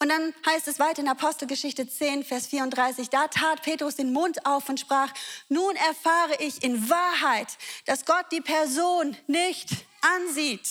Und 0.00 0.10
dann 0.10 0.32
heißt 0.46 0.68
es 0.68 0.78
weiter 0.78 1.02
in 1.02 1.08
Apostelgeschichte 1.08 1.88
10, 1.88 2.24
Vers 2.24 2.46
34, 2.46 3.10
da 3.10 3.26
tat 3.26 3.62
Petrus 3.62 3.96
den 3.96 4.12
Mund 4.12 4.46
auf 4.46 4.68
und 4.68 4.78
sprach, 4.78 5.12
nun 5.48 5.74
erfahre 5.74 6.36
ich 6.38 6.62
in 6.62 6.88
Wahrheit, 6.88 7.48
dass 7.84 8.04
Gott 8.04 8.26
die 8.30 8.40
Person 8.40 9.16
nicht 9.26 9.70
ansieht, 10.00 10.68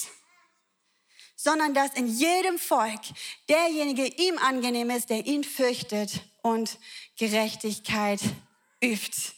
sondern 1.35 1.73
dass 1.73 1.93
in 1.95 2.07
jedem 2.07 2.57
Volk 2.57 3.01
derjenige 3.49 4.05
ihm 4.05 4.37
angenehm 4.37 4.89
ist, 4.91 5.09
der 5.09 5.25
ihn 5.25 5.43
fürchtet 5.43 6.21
und 6.41 6.77
Gerechtigkeit 7.17 8.21
übt. 8.81 9.36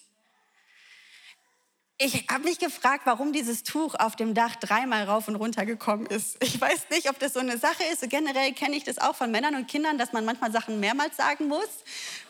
Ich 2.01 2.27
habe 2.31 2.45
mich 2.45 2.59
gefragt, 2.59 3.01
warum 3.03 3.33
dieses 3.33 3.63
Tuch 3.63 3.93
auf 3.93 4.15
dem 4.15 4.33
Dach 4.33 4.55
dreimal 4.55 5.03
rauf 5.03 5.27
und 5.27 5.35
runter 5.35 5.65
gekommen 5.65 6.05
ist. 6.05 6.41
Ich 6.41 6.59
weiß 6.59 6.89
nicht, 6.91 7.09
ob 7.09 7.19
das 7.19 7.33
so 7.33 7.41
eine 7.41 7.57
Sache 7.57 7.83
ist. 7.91 8.09
generell 8.09 8.53
kenne 8.53 8.77
ich 8.77 8.85
das 8.85 8.99
auch 8.99 9.17
von 9.17 9.31
Männern 9.31 9.55
und 9.55 9.67
Kindern, 9.67 9.97
dass 9.97 10.13
man 10.13 10.23
manchmal 10.23 10.49
Sachen 10.53 10.79
mehrmals 10.79 11.17
sagen 11.17 11.49
muss, 11.49 11.67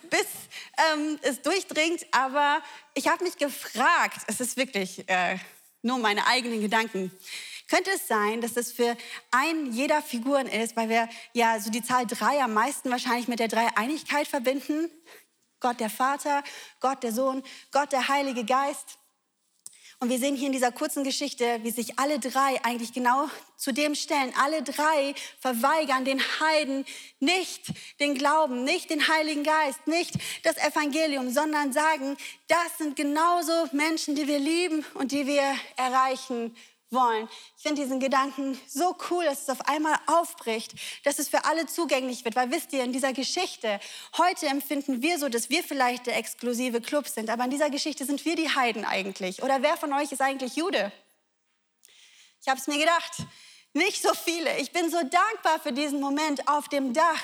bis 0.10 0.26
ähm, 0.92 1.20
es 1.22 1.44
durchdringt. 1.44 2.04
Aber 2.10 2.64
ich 2.96 3.08
habe 3.08 3.24
mich 3.24 3.38
gefragt, 3.38 4.22
es 4.26 4.40
ist 4.40 4.58
wirklich 4.58 5.08
äh, 5.08 5.38
nur 5.84 6.00
meine 6.00 6.26
eigenen 6.26 6.62
Gedanken. 6.62 7.12
Könnte 7.70 7.92
es 7.92 8.08
sein, 8.08 8.42
dass 8.42 8.58
es 8.58 8.72
für 8.72 8.98
ein 9.30 9.72
jeder 9.72 10.02
Figuren 10.02 10.48
ist, 10.48 10.76
weil 10.76 10.90
wir 10.90 11.08
ja 11.34 11.60
so 11.60 11.70
die 11.70 11.84
Zahl 11.84 12.08
drei 12.08 12.42
am 12.42 12.56
meisten 12.56 12.90
wahrscheinlich 12.90 13.28
mit 13.28 13.38
der 13.38 13.50
Dreieinigkeit 13.50 14.28
verbinden? 14.28 14.90
Gott 15.60 15.80
der 15.80 15.92
Vater, 15.92 16.44
Gott 16.80 17.04
der 17.04 17.12
Sohn, 17.12 17.44
Gott 17.72 17.92
der 17.92 18.08
Heilige 18.08 18.44
Geist. 18.46 18.98
Und 20.02 20.10
wir 20.10 20.18
sehen 20.18 20.38
hier 20.38 20.48
in 20.48 20.54
dieser 20.54 20.72
kurzen 20.72 21.04
Geschichte, 21.04 21.60
wie 21.64 21.72
sich 21.72 22.00
alle 22.00 22.20
drei 22.20 22.64
eigentlich 22.64 22.94
genau 22.94 23.28
zu 23.58 23.74
dem 23.74 23.96
stellen. 23.96 24.34
Alle 24.42 24.64
drei 24.64 25.14
verweigern 25.42 26.06
den 26.06 26.22
Heiden 26.40 26.86
nicht 27.20 27.74
den 28.00 28.16
Glauben, 28.16 28.64
nicht 28.64 28.90
den 28.90 29.10
Heiligen 29.10 29.44
Geist, 29.44 29.88
nicht 29.88 30.14
das 30.44 30.56
Evangelium, 30.56 31.30
sondern 31.32 31.74
sagen, 31.74 32.16
das 32.48 32.78
sind 32.78 32.96
genauso 32.96 33.52
Menschen, 33.74 34.16
die 34.16 34.28
wir 34.28 34.40
lieben 34.40 34.86
und 34.94 35.12
die 35.12 35.28
wir 35.28 35.54
erreichen 35.76 36.56
wollen. 36.92 37.30
Ich 37.58 37.64
finde 37.64 37.82
diesen 37.82 38.00
Gedanken 38.00 38.60
so 38.68 38.96
cool, 39.10 39.26
dass 39.26 39.44
es 39.44 39.50
auf 39.50 39.68
einmal 39.68 39.98
aufbricht, 40.08 40.74
dass 41.04 41.20
es 41.20 41.30
für 41.30 41.46
alle 41.46 41.68
zugänglich 41.68 42.26
wird. 42.26 42.36
Weil 42.36 42.52
wisst 42.52 42.74
ihr, 42.74 42.84
in 42.84 42.92
dieser 42.92 43.14
Geschichte, 43.14 43.80
heute 44.18 44.48
empfinden 44.48 45.02
wir 45.02 45.20
so, 45.20 45.30
dass 45.30 45.50
wir 45.50 45.64
vielleicht 45.64 46.08
der 46.08 46.18
exklusive 46.18 46.82
Club 46.82 47.08
sind, 47.08 47.30
aber 47.30 47.46
in 47.46 47.52
dieser 47.52 47.70
Geschichte 47.70 48.06
sind 48.06 48.26
wir 48.26 48.36
die 48.36 48.54
Heiden 48.54 48.86
eigentlich. 48.86 49.44
Oder 49.44 49.62
wer 49.62 49.78
von 49.78 49.94
euch 49.94 50.12
ist 50.12 50.22
eigentlich 50.22 50.56
Jude? 50.56 50.92
Ich 52.42 52.48
habe 52.48 52.60
es 52.60 52.68
mir 52.68 52.80
gedacht, 52.80 53.14
nicht 53.74 54.02
so 54.02 54.14
viele. 54.14 54.58
Ich 54.58 54.72
bin 54.72 54.90
so 54.90 54.98
dankbar 54.98 55.60
für 55.62 55.74
diesen 55.74 56.00
Moment 56.00 56.48
auf 56.48 56.70
dem 56.70 56.94
Dach, 56.94 57.22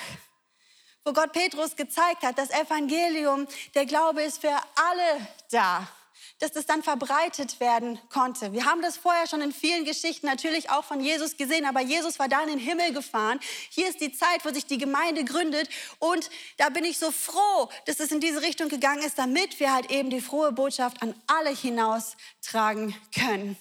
wo 1.04 1.12
Gott 1.12 1.32
Petrus 1.32 1.76
gezeigt 1.76 2.22
hat, 2.22 2.38
das 2.38 2.50
Evangelium, 2.50 3.46
der 3.74 3.86
Glaube 3.86 4.22
ist 4.22 4.40
für 4.40 4.56
alle 4.74 5.26
da 5.50 5.88
dass 6.38 6.52
das 6.52 6.66
dann 6.66 6.82
verbreitet 6.82 7.60
werden 7.60 7.98
konnte. 8.10 8.52
Wir 8.52 8.66
haben 8.66 8.82
das 8.82 8.96
vorher 8.96 9.26
schon 9.26 9.40
in 9.40 9.52
vielen 9.52 9.84
Geschichten 9.84 10.26
natürlich 10.26 10.70
auch 10.70 10.84
von 10.84 11.00
Jesus 11.00 11.36
gesehen, 11.36 11.64
aber 11.64 11.80
Jesus 11.80 12.18
war 12.18 12.28
da 12.28 12.42
in 12.42 12.48
den 12.48 12.58
Himmel 12.58 12.92
gefahren. 12.92 13.40
Hier 13.70 13.88
ist 13.88 14.00
die 14.00 14.12
Zeit, 14.12 14.44
wo 14.44 14.52
sich 14.52 14.66
die 14.66 14.78
Gemeinde 14.78 15.24
gründet 15.24 15.68
und 15.98 16.28
da 16.58 16.68
bin 16.68 16.84
ich 16.84 16.98
so 16.98 17.10
froh, 17.10 17.68
dass 17.86 18.00
es 18.00 18.12
in 18.12 18.20
diese 18.20 18.42
Richtung 18.42 18.68
gegangen 18.68 19.02
ist, 19.02 19.18
damit 19.18 19.58
wir 19.60 19.72
halt 19.72 19.90
eben 19.90 20.10
die 20.10 20.20
frohe 20.20 20.52
Botschaft 20.52 21.02
an 21.02 21.14
alle 21.26 21.50
hinaustragen 21.50 22.94
können. 23.14 23.56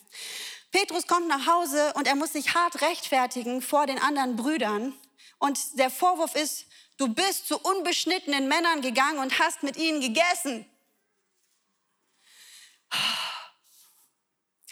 Petrus 0.72 1.08
kommt 1.08 1.30
nach 1.30 1.48
Hause 1.48 1.94
und 1.96 2.08
er 2.08 2.16
muss 2.16 2.34
sich 2.34 2.54
hart 2.54 2.82
rechtfertigen 2.82 3.62
vor 3.62 3.88
den 3.88 4.00
anderen 4.00 4.36
Brüdern 4.36 4.94
und 5.40 5.80
der 5.80 5.90
Vorwurf 5.90 6.36
ist, 6.36 6.66
du 6.98 7.08
bist 7.08 7.48
zu 7.48 7.58
unbeschnittenen 7.58 8.48
Männern 8.48 8.82
gegangen 8.82 9.20
und 9.20 9.40
hast 9.40 9.64
mit 9.64 9.78
ihnen 9.78 10.02
gegessen. 10.02 10.66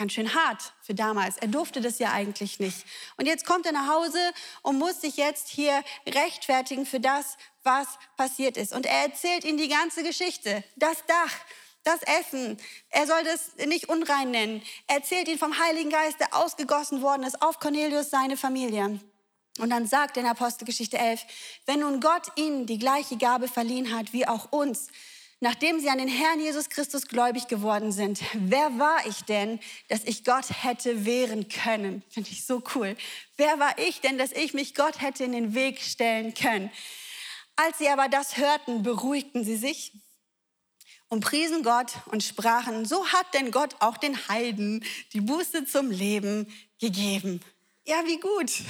Ganz 0.03 0.11
schön 0.11 0.35
hart 0.35 0.73
für 0.81 0.93
damals. 0.93 1.37
Er 1.37 1.47
durfte 1.47 1.79
das 1.79 1.97
ja 1.97 2.11
eigentlich 2.11 2.59
nicht. 2.59 2.85
Und 3.15 3.25
jetzt 3.25 3.45
kommt 3.45 3.65
er 3.65 3.71
nach 3.71 3.87
Hause 3.87 4.19
und 4.61 4.77
muss 4.77 4.99
sich 4.99 5.15
jetzt 5.15 5.47
hier 5.47 5.81
rechtfertigen 6.05 6.85
für 6.85 6.99
das, 6.99 7.37
was 7.63 7.87
passiert 8.17 8.57
ist. 8.57 8.73
Und 8.73 8.85
er 8.85 9.03
erzählt 9.03 9.45
ihnen 9.45 9.57
die 9.57 9.69
ganze 9.69 10.03
Geschichte. 10.03 10.61
Das 10.75 11.05
Dach, 11.05 11.33
das 11.85 12.01
Essen. 12.19 12.57
Er 12.89 13.07
soll 13.07 13.23
das 13.23 13.55
nicht 13.65 13.87
unrein 13.87 14.31
nennen. 14.31 14.61
Er 14.87 14.97
erzählt 14.97 15.29
ihnen 15.29 15.39
vom 15.39 15.57
Heiligen 15.57 15.89
Geist, 15.89 16.19
der 16.19 16.35
ausgegossen 16.35 17.01
worden 17.01 17.23
ist 17.23 17.41
auf 17.41 17.61
Cornelius, 17.61 18.09
seine 18.09 18.35
Familie. 18.35 18.99
Und 19.59 19.69
dann 19.69 19.87
sagt 19.87 20.17
er 20.17 20.23
in 20.23 20.29
Apostelgeschichte 20.29 20.97
11, 20.97 21.21
wenn 21.65 21.79
nun 21.79 22.01
Gott 22.01 22.27
ihnen 22.35 22.65
die 22.65 22.77
gleiche 22.77 23.15
Gabe 23.15 23.47
verliehen 23.47 23.95
hat 23.95 24.11
wie 24.11 24.27
auch 24.27 24.51
uns, 24.51 24.89
nachdem 25.43 25.81
sie 25.81 25.89
an 25.89 25.97
den 25.97 26.07
Herrn 26.07 26.39
Jesus 26.39 26.69
Christus 26.69 27.05
gläubig 27.05 27.49
geworden 27.49 27.91
sind, 27.91 28.21
wer 28.33 28.79
war 28.79 29.05
ich 29.05 29.25
denn, 29.25 29.59
dass 29.89 30.05
ich 30.05 30.23
Gott 30.23 30.45
hätte 30.63 31.05
wehren 31.05 31.49
können? 31.49 32.01
Finde 32.09 32.29
ich 32.31 32.45
so 32.45 32.63
cool. 32.73 32.95
Wer 33.35 33.59
war 33.59 33.77
ich 33.77 33.99
denn, 33.99 34.17
dass 34.17 34.31
ich 34.31 34.53
mich 34.53 34.73
Gott 34.73 35.01
hätte 35.01 35.25
in 35.25 35.33
den 35.33 35.53
Weg 35.53 35.81
stellen 35.81 36.33
können? 36.33 36.71
Als 37.57 37.77
sie 37.77 37.89
aber 37.89 38.07
das 38.07 38.37
hörten, 38.37 38.83
beruhigten 38.83 39.43
sie 39.43 39.57
sich 39.57 39.91
und 41.09 41.19
priesen 41.19 41.61
Gott 41.61 41.91
und 42.05 42.23
sprachen, 42.23 42.85
so 42.85 43.05
hat 43.07 43.33
denn 43.33 43.51
Gott 43.51 43.75
auch 43.79 43.97
den 43.97 44.29
Heiden 44.29 44.85
die 45.11 45.21
Buße 45.21 45.65
zum 45.65 45.91
Leben 45.91 46.47
gegeben. 46.79 47.41
Ja, 47.85 48.01
wie 48.05 48.17
gut. 48.17 48.49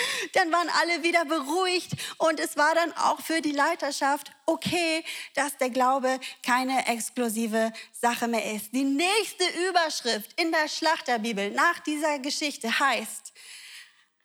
dann 0.32 0.52
waren 0.52 0.68
alle 0.80 1.02
wieder 1.02 1.24
beruhigt 1.24 1.92
und 2.18 2.40
es 2.40 2.56
war 2.56 2.74
dann 2.74 2.92
auch 2.94 3.20
für 3.20 3.40
die 3.40 3.52
Leiterschaft 3.52 4.32
okay, 4.46 5.04
dass 5.34 5.56
der 5.58 5.70
Glaube 5.70 6.20
keine 6.44 6.86
exklusive 6.86 7.72
Sache 7.92 8.28
mehr 8.28 8.54
ist. 8.54 8.72
Die 8.72 8.84
nächste 8.84 9.44
Überschrift 9.68 10.40
in 10.40 10.52
der 10.52 10.68
Schlachterbibel 10.68 11.50
nach 11.50 11.80
dieser 11.80 12.18
Geschichte 12.18 12.78
heißt 12.78 13.32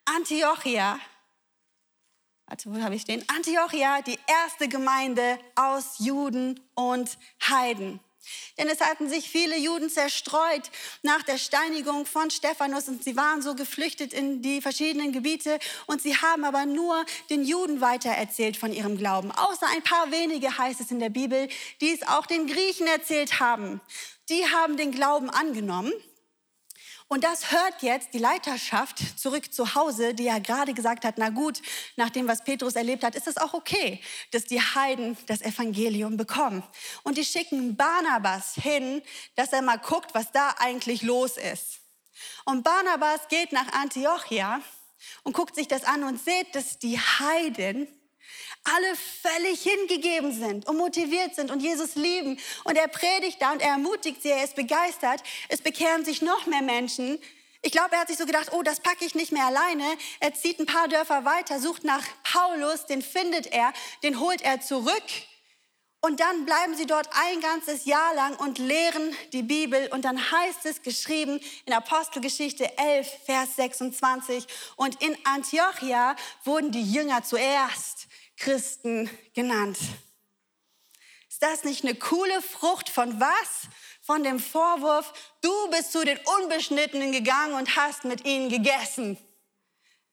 Antiochia. 0.05 0.99
Warte, 2.45 2.73
wo 2.73 2.81
habe 2.81 2.95
ich 2.95 3.05
den? 3.05 3.27
Antiochia, 3.29 4.01
die 4.01 4.19
erste 4.27 4.67
Gemeinde 4.67 5.39
aus 5.55 5.95
Juden 5.99 6.59
und 6.75 7.17
Heiden. 7.49 7.99
Denn 8.57 8.67
es 8.69 8.79
hatten 8.79 9.09
sich 9.09 9.29
viele 9.29 9.57
Juden 9.57 9.89
zerstreut 9.89 10.69
nach 11.01 11.23
der 11.23 11.37
Steinigung 11.37 12.05
von 12.05 12.29
Stephanus 12.29 12.87
und 12.87 13.03
sie 13.03 13.15
waren 13.15 13.41
so 13.41 13.55
geflüchtet 13.55 14.13
in 14.13 14.41
die 14.41 14.61
verschiedenen 14.61 15.11
Gebiete 15.11 15.59
und 15.87 16.01
sie 16.01 16.15
haben 16.15 16.45
aber 16.45 16.65
nur 16.65 17.05
den 17.29 17.43
Juden 17.43 17.81
weitererzählt 17.81 18.57
von 18.57 18.71
ihrem 18.71 18.97
Glauben. 18.97 19.31
Außer 19.31 19.67
ein 19.73 19.83
paar 19.83 20.11
wenige 20.11 20.57
heißt 20.57 20.81
es 20.81 20.91
in 20.91 20.99
der 20.99 21.09
Bibel, 21.09 21.47
die 21.81 21.91
es 21.91 22.07
auch 22.07 22.25
den 22.25 22.47
Griechen 22.47 22.87
erzählt 22.87 23.39
haben. 23.39 23.81
Die 24.29 24.45
haben 24.45 24.77
den 24.77 24.91
Glauben 24.91 25.29
angenommen 25.29 25.91
und 27.13 27.23
das 27.23 27.51
hört 27.51 27.83
jetzt 27.83 28.15
die 28.15 28.17
Leiterschaft 28.17 29.19
zurück 29.19 29.53
zu 29.53 29.75
Hause, 29.75 30.15
die 30.15 30.23
ja 30.23 30.39
gerade 30.39 30.73
gesagt 30.73 31.05
hat, 31.05 31.19
na 31.19 31.29
gut, 31.29 31.61
nach 31.95 32.09
dem, 32.09 32.27
was 32.27 32.43
Petrus 32.43 32.75
erlebt 32.75 33.03
hat, 33.03 33.13
ist 33.13 33.27
es 33.27 33.37
auch 33.37 33.53
okay, 33.53 34.01
dass 34.31 34.45
die 34.45 34.59
Heiden 34.59 35.15
das 35.27 35.41
Evangelium 35.41 36.17
bekommen. 36.17 36.63
Und 37.03 37.19
die 37.19 37.23
schicken 37.23 37.75
Barnabas 37.75 38.55
hin, 38.55 39.03
dass 39.35 39.53
er 39.53 39.61
mal 39.61 39.77
guckt, 39.77 40.15
was 40.15 40.31
da 40.31 40.55
eigentlich 40.57 41.03
los 41.03 41.37
ist. 41.37 41.81
Und 42.45 42.63
Barnabas 42.63 43.27
geht 43.27 43.51
nach 43.51 43.71
Antiochia 43.73 44.61
und 45.21 45.33
guckt 45.33 45.53
sich 45.53 45.67
das 45.67 45.83
an 45.83 46.03
und 46.03 46.19
sieht, 46.19 46.55
dass 46.55 46.79
die 46.79 46.97
Heiden 46.97 47.87
alle 48.63 48.95
völlig 48.95 49.61
hingegeben 49.61 50.31
sind 50.31 50.67
und 50.67 50.77
motiviert 50.77 51.35
sind 51.35 51.51
und 51.51 51.61
Jesus 51.61 51.95
lieben. 51.95 52.39
Und 52.63 52.77
er 52.77 52.87
predigt 52.87 53.41
da 53.41 53.51
und 53.51 53.61
er 53.61 53.71
ermutigt 53.71 54.21
sie, 54.21 54.29
er 54.29 54.43
ist 54.43 54.55
begeistert. 54.55 55.21
Es 55.49 55.61
bekehren 55.61 56.05
sich 56.05 56.21
noch 56.21 56.45
mehr 56.45 56.61
Menschen. 56.61 57.19
Ich 57.61 57.71
glaube, 57.71 57.93
er 57.93 58.01
hat 58.01 58.07
sich 58.07 58.17
so 58.17 58.25
gedacht, 58.25 58.51
oh, 58.51 58.61
das 58.61 58.79
packe 58.79 59.05
ich 59.05 59.15
nicht 59.15 59.31
mehr 59.31 59.45
alleine. 59.45 59.85
Er 60.19 60.33
zieht 60.33 60.59
ein 60.59 60.65
paar 60.65 60.87
Dörfer 60.87 61.23
weiter, 61.25 61.59
sucht 61.59 61.83
nach 61.83 62.03
Paulus, 62.23 62.85
den 62.85 63.01
findet 63.01 63.47
er, 63.47 63.73
den 64.03 64.19
holt 64.19 64.41
er 64.41 64.61
zurück. 64.61 65.03
Und 66.01 66.19
dann 66.19 66.45
bleiben 66.45 66.75
sie 66.75 66.85
dort 66.85 67.07
ein 67.13 67.39
ganzes 67.39 67.85
Jahr 67.85 68.13
lang 68.15 68.35
und 68.35 68.57
lehren 68.57 69.15
die 69.31 69.43
Bibel. 69.43 69.87
Und 69.93 70.03
dann 70.03 70.19
heißt 70.31 70.65
es 70.65 70.81
geschrieben 70.81 71.39
in 71.65 71.71
Apostelgeschichte 71.71 72.77
11, 72.77 73.07
Vers 73.25 73.55
26, 73.55 74.45
und 74.75 75.01
in 75.01 75.15
Antiochia 75.23 76.17
wurden 76.43 76.71
die 76.71 76.83
Jünger 76.83 77.23
zuerst 77.23 78.07
Christen 78.37 79.09
genannt. 79.33 79.77
Ist 81.29 81.41
das 81.41 81.63
nicht 81.63 81.83
eine 81.83 81.95
coole 81.95 82.41
Frucht 82.41 82.89
von 82.89 83.19
was? 83.19 83.69
Von 84.01 84.23
dem 84.23 84.39
Vorwurf, 84.39 85.13
du 85.41 85.69
bist 85.69 85.93
zu 85.93 86.03
den 86.03 86.19
Unbeschnittenen 86.41 87.11
gegangen 87.11 87.53
und 87.53 87.75
hast 87.77 88.03
mit 88.03 88.25
ihnen 88.25 88.49
gegessen. 88.49 89.17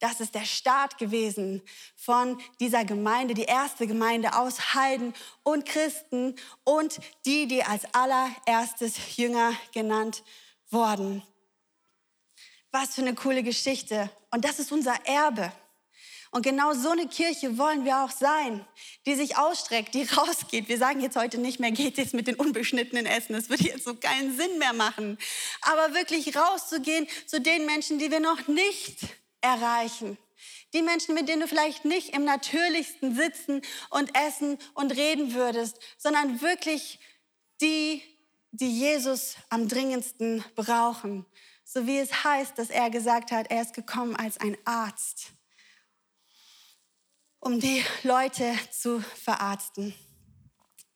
Das 0.00 0.20
ist 0.20 0.34
der 0.34 0.46
Start 0.46 0.96
gewesen 0.96 1.60
von 1.94 2.40
dieser 2.58 2.86
Gemeinde, 2.86 3.34
die 3.34 3.44
erste 3.44 3.86
Gemeinde 3.86 4.34
aus 4.34 4.74
Heiden 4.74 5.14
und 5.42 5.66
Christen 5.66 6.36
und 6.64 7.00
die, 7.26 7.46
die 7.46 7.62
als 7.62 7.82
allererstes 7.92 9.16
Jünger 9.16 9.52
genannt 9.72 10.22
wurden. 10.70 11.22
Was 12.70 12.94
für 12.94 13.02
eine 13.02 13.14
coole 13.14 13.42
Geschichte. 13.42 14.08
Und 14.30 14.46
das 14.46 14.58
ist 14.58 14.72
unser 14.72 14.94
Erbe. 15.04 15.52
Und 16.32 16.42
genau 16.42 16.74
so 16.74 16.90
eine 16.90 17.08
Kirche 17.08 17.58
wollen 17.58 17.84
wir 17.84 18.04
auch 18.04 18.10
sein, 18.10 18.64
die 19.04 19.16
sich 19.16 19.36
ausstreckt, 19.36 19.94
die 19.94 20.02
rausgeht. 20.16 20.68
Wir 20.68 20.78
sagen 20.78 21.00
jetzt 21.00 21.16
heute 21.16 21.38
nicht 21.38 21.58
mehr, 21.58 21.72
geht 21.72 21.98
jetzt 21.98 22.14
mit 22.14 22.28
den 22.28 22.36
unbeschnittenen 22.36 23.04
Essen. 23.04 23.32
Das 23.32 23.48
würde 23.48 23.64
jetzt 23.64 23.84
so 23.84 23.94
keinen 23.94 24.36
Sinn 24.36 24.58
mehr 24.58 24.72
machen. 24.72 25.18
Aber 25.62 25.94
wirklich 25.94 26.36
rauszugehen 26.36 27.08
zu 27.26 27.40
den 27.40 27.66
Menschen, 27.66 27.98
die 27.98 28.10
wir 28.10 28.20
noch 28.20 28.46
nicht 28.46 28.98
erreichen. 29.40 30.18
Die 30.72 30.82
Menschen, 30.82 31.16
mit 31.16 31.28
denen 31.28 31.40
du 31.40 31.48
vielleicht 31.48 31.84
nicht 31.84 32.10
im 32.10 32.24
natürlichsten 32.24 33.16
sitzen 33.16 33.62
und 33.90 34.16
essen 34.16 34.56
und 34.74 34.96
reden 34.96 35.34
würdest, 35.34 35.80
sondern 35.98 36.40
wirklich 36.40 37.00
die, 37.60 38.02
die 38.52 38.70
Jesus 38.70 39.34
am 39.48 39.66
dringendsten 39.66 40.44
brauchen. 40.54 41.26
So 41.64 41.88
wie 41.88 41.98
es 41.98 42.22
heißt, 42.22 42.56
dass 42.56 42.70
er 42.70 42.88
gesagt 42.90 43.32
hat, 43.32 43.50
er 43.50 43.62
ist 43.62 43.74
gekommen 43.74 44.14
als 44.14 44.38
ein 44.38 44.56
Arzt 44.64 45.32
um 47.40 47.58
die 47.58 47.82
Leute 48.02 48.52
zu 48.70 49.00
verarzten. 49.00 49.94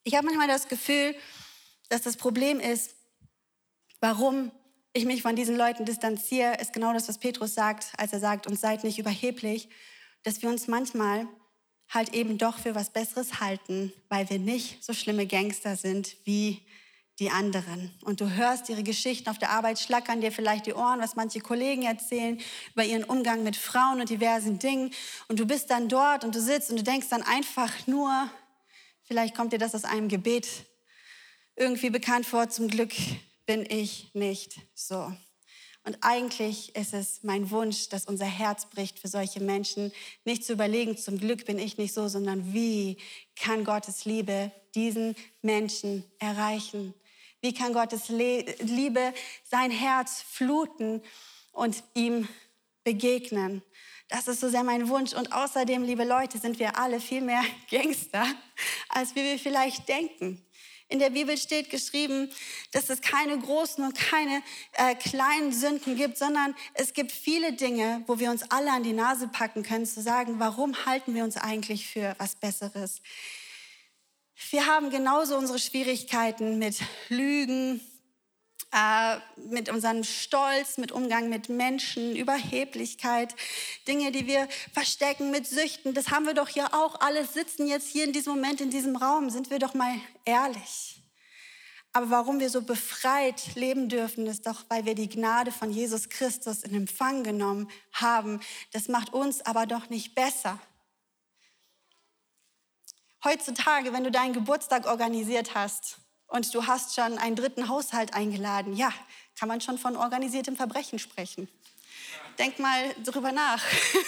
Ich 0.03 0.15
habe 0.15 0.25
manchmal 0.25 0.47
das 0.47 0.67
Gefühl, 0.67 1.15
dass 1.89 2.03
das 2.03 2.17
Problem 2.17 2.59
ist, 2.59 2.95
warum 3.99 4.51
ich 4.93 5.05
mich 5.05 5.21
von 5.21 5.35
diesen 5.35 5.57
Leuten 5.57 5.85
distanziere, 5.85 6.55
ist 6.61 6.71
genau 6.71 6.93
das, 6.93 7.09
was 7.09 7.17
Petrus 7.17 7.53
sagt, 7.53 7.91
als 7.97 8.13
er 8.13 8.19
sagt, 8.19 8.47
und 8.47 8.57
seid 8.57 8.83
nicht 8.83 8.99
überheblich, 8.99 9.67
dass 10.23 10.41
wir 10.41 10.49
uns 10.49 10.67
manchmal 10.67 11.27
halt 11.89 12.13
eben 12.13 12.37
doch 12.37 12.59
für 12.59 12.75
was 12.75 12.91
Besseres 12.91 13.39
halten, 13.39 13.91
weil 14.09 14.29
wir 14.29 14.39
nicht 14.39 14.83
so 14.83 14.93
schlimme 14.93 15.27
Gangster 15.27 15.75
sind 15.75 16.15
wie 16.23 16.65
die 17.19 17.29
anderen. 17.29 17.91
Und 18.01 18.19
du 18.19 18.29
hörst 18.29 18.69
ihre 18.69 18.83
Geschichten 18.83 19.29
auf 19.29 19.37
der 19.37 19.51
Arbeit, 19.51 19.79
schlackern 19.79 20.21
dir 20.21 20.31
vielleicht 20.31 20.65
die 20.65 20.73
Ohren, 20.73 20.99
was 20.99 21.15
manche 21.15 21.39
Kollegen 21.39 21.83
erzählen 21.83 22.39
über 22.73 22.83
ihren 22.83 23.05
Umgang 23.05 23.43
mit 23.43 23.55
Frauen 23.55 24.01
und 24.01 24.09
diversen 24.09 24.59
Dingen. 24.59 24.91
Und 25.27 25.39
du 25.39 25.45
bist 25.45 25.69
dann 25.69 25.87
dort 25.87 26.23
und 26.23 26.35
du 26.35 26.41
sitzt 26.41 26.69
und 26.69 26.77
du 26.77 26.83
denkst 26.83 27.07
dann 27.09 27.23
einfach 27.23 27.87
nur, 27.87 28.29
vielleicht 29.03 29.35
kommt 29.35 29.53
dir 29.53 29.59
das 29.59 29.75
aus 29.75 29.85
einem 29.85 30.09
Gebet 30.09 30.47
irgendwie 31.55 31.89
bekannt 31.89 32.25
vor, 32.25 32.49
zum 32.49 32.67
Glück 32.67 32.93
bin 33.45 33.65
ich 33.69 34.13
nicht 34.13 34.59
so. 34.73 35.11
Und 35.85 35.97
eigentlich 36.01 36.75
ist 36.75 36.95
es 36.95 37.21
mein 37.21 37.51
Wunsch, 37.51 37.89
dass 37.89 38.05
unser 38.05 38.25
Herz 38.25 38.65
bricht 38.71 38.97
für 38.97 39.07
solche 39.07 39.39
Menschen, 39.39 39.91
nicht 40.25 40.43
zu 40.43 40.53
überlegen, 40.53 40.97
zum 40.97 41.19
Glück 41.19 41.45
bin 41.45 41.59
ich 41.59 41.77
nicht 41.77 41.93
so, 41.93 42.07
sondern 42.07 42.53
wie 42.53 42.97
kann 43.35 43.63
Gottes 43.63 44.03
Liebe 44.03 44.51
diesen 44.73 45.15
Menschen 45.43 46.03
erreichen? 46.17 46.95
Wie 47.45 47.53
kann 47.53 47.73
Gottes 47.73 48.09
Liebe 48.09 49.13
sein 49.43 49.69
Herz 49.69 50.23
fluten 50.27 51.03
und 51.51 51.83
ihm 51.93 52.27
begegnen? 52.83 53.61
Das 54.07 54.27
ist 54.27 54.39
so 54.39 54.49
sehr 54.49 54.63
mein 54.63 54.89
Wunsch. 54.89 55.13
Und 55.13 55.31
außerdem, 55.31 55.83
liebe 55.83 56.05
Leute, 56.05 56.39
sind 56.39 56.57
wir 56.57 56.79
alle 56.79 56.99
viel 56.99 57.21
mehr 57.21 57.43
Gangster, 57.69 58.25
als 58.89 59.13
wie 59.13 59.21
wir 59.21 59.37
vielleicht 59.37 59.87
denken. 59.87 60.43
In 60.87 60.97
der 60.97 61.11
Bibel 61.11 61.37
steht 61.37 61.69
geschrieben, 61.69 62.31
dass 62.71 62.89
es 62.89 63.01
keine 63.01 63.37
großen 63.37 63.83
und 63.85 63.93
keine 63.93 64.41
äh, 64.73 64.95
kleinen 64.95 65.53
Sünden 65.53 65.95
gibt, 65.95 66.17
sondern 66.17 66.55
es 66.73 66.93
gibt 66.93 67.11
viele 67.11 67.53
Dinge, 67.53 68.03
wo 68.07 68.17
wir 68.17 68.31
uns 68.31 68.41
alle 68.49 68.71
an 68.71 68.81
die 68.81 68.93
Nase 68.93 69.27
packen 69.27 69.61
können, 69.61 69.85
zu 69.85 70.01
sagen, 70.01 70.39
warum 70.39 70.87
halten 70.87 71.13
wir 71.13 71.23
uns 71.23 71.37
eigentlich 71.37 71.85
für 71.87 72.15
was 72.17 72.37
Besseres? 72.37 73.03
Wir 74.51 74.65
haben 74.65 74.89
genauso 74.89 75.37
unsere 75.37 75.59
Schwierigkeiten 75.59 76.59
mit 76.59 76.81
Lügen, 77.09 77.79
äh, 78.71 79.17
mit 79.37 79.69
unserem 79.69 80.03
Stolz, 80.03 80.77
mit 80.77 80.91
Umgang 80.91 81.29
mit 81.29 81.47
Menschen, 81.47 82.15
Überheblichkeit, 82.15 83.33
Dinge, 83.87 84.11
die 84.11 84.27
wir 84.27 84.49
verstecken, 84.73 85.31
mit 85.31 85.47
Süchten. 85.47 85.93
Das 85.93 86.09
haben 86.09 86.25
wir 86.25 86.33
doch 86.33 86.49
hier 86.49 86.73
auch 86.73 86.99
alles 86.99 87.33
sitzen 87.33 87.67
jetzt 87.67 87.87
hier 87.87 88.03
in 88.03 88.11
diesem 88.11 88.33
Moment 88.33 88.59
in 88.59 88.69
diesem 88.69 88.97
Raum. 88.97 89.29
Sind 89.29 89.49
wir 89.49 89.59
doch 89.59 89.73
mal 89.73 89.95
ehrlich. 90.25 91.01
Aber 91.93 92.09
warum 92.09 92.41
wir 92.41 92.49
so 92.49 92.61
befreit 92.61 93.55
leben 93.55 93.87
dürfen, 93.87 94.27
ist 94.27 94.45
doch, 94.45 94.65
weil 94.67 94.83
wir 94.85 94.95
die 94.95 95.07
Gnade 95.07 95.53
von 95.53 95.71
Jesus 95.71 96.09
Christus 96.09 96.63
in 96.63 96.75
Empfang 96.75 97.23
genommen 97.23 97.69
haben. 97.93 98.41
Das 98.73 98.89
macht 98.89 99.13
uns 99.13 99.39
aber 99.45 99.65
doch 99.65 99.89
nicht 99.89 100.13
besser. 100.13 100.59
Heutzutage, 103.25 103.91
wenn 103.91 104.05
du 104.05 104.11
deinen 104.11 104.33
Geburtstag 104.33 104.85
organisiert 104.85 105.55
hast, 105.55 105.97
und 106.27 106.53
du 106.53 106.67
hast 106.67 106.95
schon 106.95 107.17
einen 107.17 107.35
dritten 107.35 107.69
Haushalt 107.69 108.13
eingeladen. 108.13 108.75
Ja, 108.75 108.91
kann 109.37 109.47
man 109.47 109.61
schon 109.61 109.77
von 109.77 109.95
organisiertem 109.95 110.55
Verbrechen 110.55 110.99
sprechen. 110.99 111.47
Denk 112.39 112.59
mal 112.59 112.93
drüber 113.03 113.31
nach, 113.31 113.63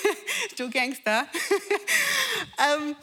du 0.58 0.70
Gangster. 0.70 1.26
ähm, 2.76 2.96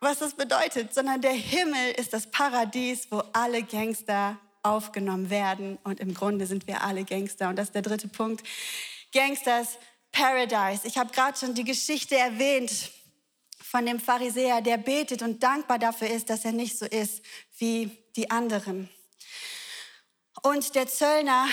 was 0.00 0.18
das 0.18 0.34
bedeutet, 0.34 0.92
sondern 0.94 1.20
der 1.20 1.32
Himmel 1.32 1.92
ist 1.92 2.12
das 2.12 2.30
Paradies, 2.30 3.06
wo 3.10 3.22
alle 3.32 3.62
Gangster 3.62 4.38
aufgenommen 4.62 5.30
werden. 5.30 5.78
Und 5.84 6.00
im 6.00 6.12
Grunde 6.14 6.46
sind 6.46 6.66
wir 6.66 6.82
alle 6.82 7.04
Gangster. 7.04 7.48
Und 7.48 7.56
das 7.56 7.68
ist 7.68 7.74
der 7.74 7.82
dritte 7.82 8.08
Punkt. 8.08 8.46
Gangsters 9.12 9.78
Paradise. 10.12 10.86
Ich 10.86 10.98
habe 10.98 11.12
gerade 11.12 11.38
schon 11.38 11.54
die 11.54 11.64
Geschichte 11.64 12.16
erwähnt 12.16 12.90
von 13.70 13.86
dem 13.86 14.00
Pharisäer, 14.00 14.62
der 14.62 14.78
betet 14.78 15.22
und 15.22 15.44
dankbar 15.44 15.78
dafür 15.78 16.08
ist, 16.10 16.28
dass 16.28 16.44
er 16.44 16.50
nicht 16.50 16.76
so 16.76 16.86
ist 16.86 17.22
wie 17.56 17.96
die 18.16 18.28
anderen. 18.28 18.90
Und 20.42 20.74
der 20.74 20.88
Zöllner, 20.88 21.46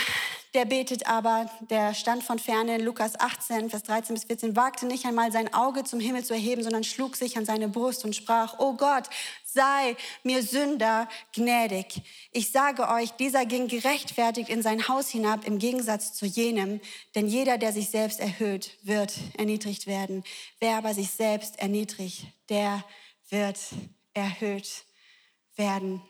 der 0.53 0.65
betet 0.65 1.07
aber, 1.07 1.49
der 1.69 1.93
stand 1.93 2.23
von 2.23 2.39
ferne 2.39 2.77
Lukas 2.77 3.19
18, 3.19 3.69
Vers 3.69 3.83
13 3.83 4.13
bis 4.15 4.23
14, 4.25 4.55
wagte 4.55 4.85
nicht 4.85 5.05
einmal 5.05 5.31
sein 5.31 5.53
Auge 5.53 5.83
zum 5.83 5.99
Himmel 5.99 6.23
zu 6.23 6.33
erheben, 6.33 6.63
sondern 6.63 6.83
schlug 6.83 7.15
sich 7.15 7.37
an 7.37 7.45
seine 7.45 7.67
Brust 7.67 8.05
und 8.05 8.15
sprach, 8.15 8.55
oh 8.59 8.73
Gott, 8.73 9.09
sei 9.43 9.95
mir 10.23 10.43
Sünder 10.43 11.09
gnädig. 11.33 12.01
Ich 12.31 12.51
sage 12.51 12.87
euch, 12.89 13.11
dieser 13.11 13.45
ging 13.45 13.67
gerechtfertigt 13.67 14.49
in 14.49 14.61
sein 14.61 14.87
Haus 14.87 15.09
hinab 15.09 15.45
im 15.45 15.59
Gegensatz 15.59 16.13
zu 16.13 16.25
jenem, 16.25 16.79
denn 17.15 17.27
jeder, 17.27 17.57
der 17.57 17.73
sich 17.73 17.89
selbst 17.89 18.19
erhöht, 18.19 18.77
wird 18.83 19.13
erniedrigt 19.37 19.87
werden. 19.87 20.23
Wer 20.59 20.77
aber 20.77 20.93
sich 20.93 21.11
selbst 21.11 21.59
erniedrigt, 21.59 22.25
der 22.49 22.83
wird 23.29 23.59
erhöht 24.13 24.85
werden. 25.55 26.01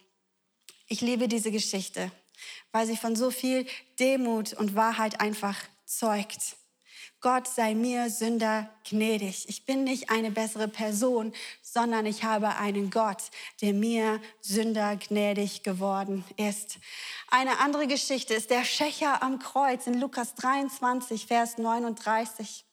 Ich 0.88 1.02
liebe 1.02 1.28
diese 1.28 1.52
Geschichte 1.52 2.12
weil 2.72 2.86
sie 2.86 2.98
von 2.98 3.16
so 3.16 3.32
viel 3.32 3.66
Demut 4.00 4.54
und 4.54 4.76
Wahrheit 4.76 5.20
einfach 5.22 5.58
zeugt. 5.86 6.58
Gott 7.20 7.48
sei 7.48 7.74
mir 7.74 8.12
Sünder 8.12 8.70
gnädig. 8.88 9.50
Ich 9.50 9.66
bin 9.66 9.84
nicht 9.84 10.12
eine 10.12 10.30
bessere 10.30 10.68
Person, 10.68 11.34
sondern 11.64 12.06
ich 12.06 12.24
habe 12.24 12.58
einen 12.58 12.92
Gott, 12.92 13.24
der 13.62 13.74
mir 13.74 14.22
Sünder 14.42 14.98
gnädig 14.98 15.64
geworden 15.64 16.24
ist. 16.38 16.78
Eine 17.30 17.60
andere 17.60 17.88
Geschichte 17.88 18.36
ist 18.36 18.52
der 18.52 18.64
Schächer 18.64 19.24
am 19.24 19.40
Kreuz 19.40 19.88
in 19.88 20.00
Lukas 20.00 20.36
23, 20.36 21.26
Vers 21.26 21.58
39. 21.58 22.67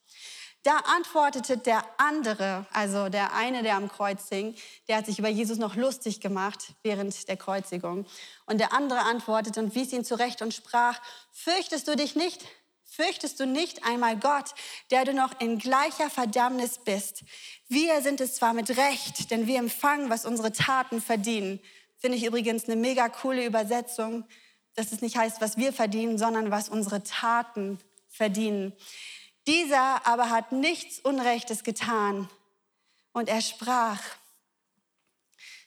Da 0.65 0.79
antwortete 0.97 1.59
der 1.59 1.85
andere, 1.99 2.67
also 2.73 3.11
der 3.11 3.35
eine, 3.35 3.63
der 3.63 3.77
am 3.77 3.91
Kreuz 3.91 4.31
hing, 4.31 4.55
der 4.89 4.97
hat 4.97 5.05
sich 5.05 5.19
über 5.19 5.29
Jesus 5.29 5.59
noch 5.59 5.77
lustig 5.77 6.23
gemacht 6.23 6.73
während 6.83 7.29
der 7.29 7.37
Kreuzigung. 7.37 8.07
Und 8.47 8.59
der 8.59 8.73
andere 8.73 9.01
antwortete 9.01 9.61
und 9.61 9.75
wies 9.75 9.93
ihn 9.93 10.07
zurecht 10.07 10.41
und 10.41 10.55
sprach, 10.55 11.03
fürchtest 11.33 11.87
du 11.87 11.97
dich 11.97 12.17
nicht? 12.17 12.47
Fürchtest 12.83 13.41
du 13.41 13.47
nicht 13.47 13.85
einmal 13.85 14.19
Gott, 14.19 14.55
der 14.91 15.05
du 15.05 15.13
noch 15.13 15.39
in 15.39 15.59
gleicher 15.59 16.09
Verdammnis 16.09 16.79
bist? 16.79 17.25
Wir 17.69 18.01
sind 18.01 18.23
es 18.23 18.37
zwar 18.37 18.55
mit 18.55 18.71
Recht, 18.71 19.31
denn 19.31 19.47
wir 19.47 19.59
empfangen, 19.59 20.09
was 20.09 20.25
unsere 20.25 20.53
Taten 20.53 21.03
verdienen. 21.03 21.61
Finde 21.99 22.17
ich 22.17 22.25
übrigens 22.25 22.65
eine 22.65 22.77
mega 22.77 23.11
coole 23.11 23.45
Übersetzung, 23.45 24.25
dass 24.77 24.93
es 24.93 25.03
nicht 25.03 25.19
heißt, 25.19 25.43
was 25.43 25.59
wir 25.59 25.75
verdienen, 25.75 26.17
sondern 26.17 26.51
was 26.51 26.71
unsere 26.71 27.03
Taten 27.03 27.79
verdienen. 28.09 28.73
Dieser 29.47 30.07
aber 30.07 30.31
hat 30.31 30.53
nichts 30.53 31.01
Unrechtes 31.01 31.65
getan. 31.65 32.29
Und 33.13 33.29
er 33.29 33.43
sprach, 33.43 34.01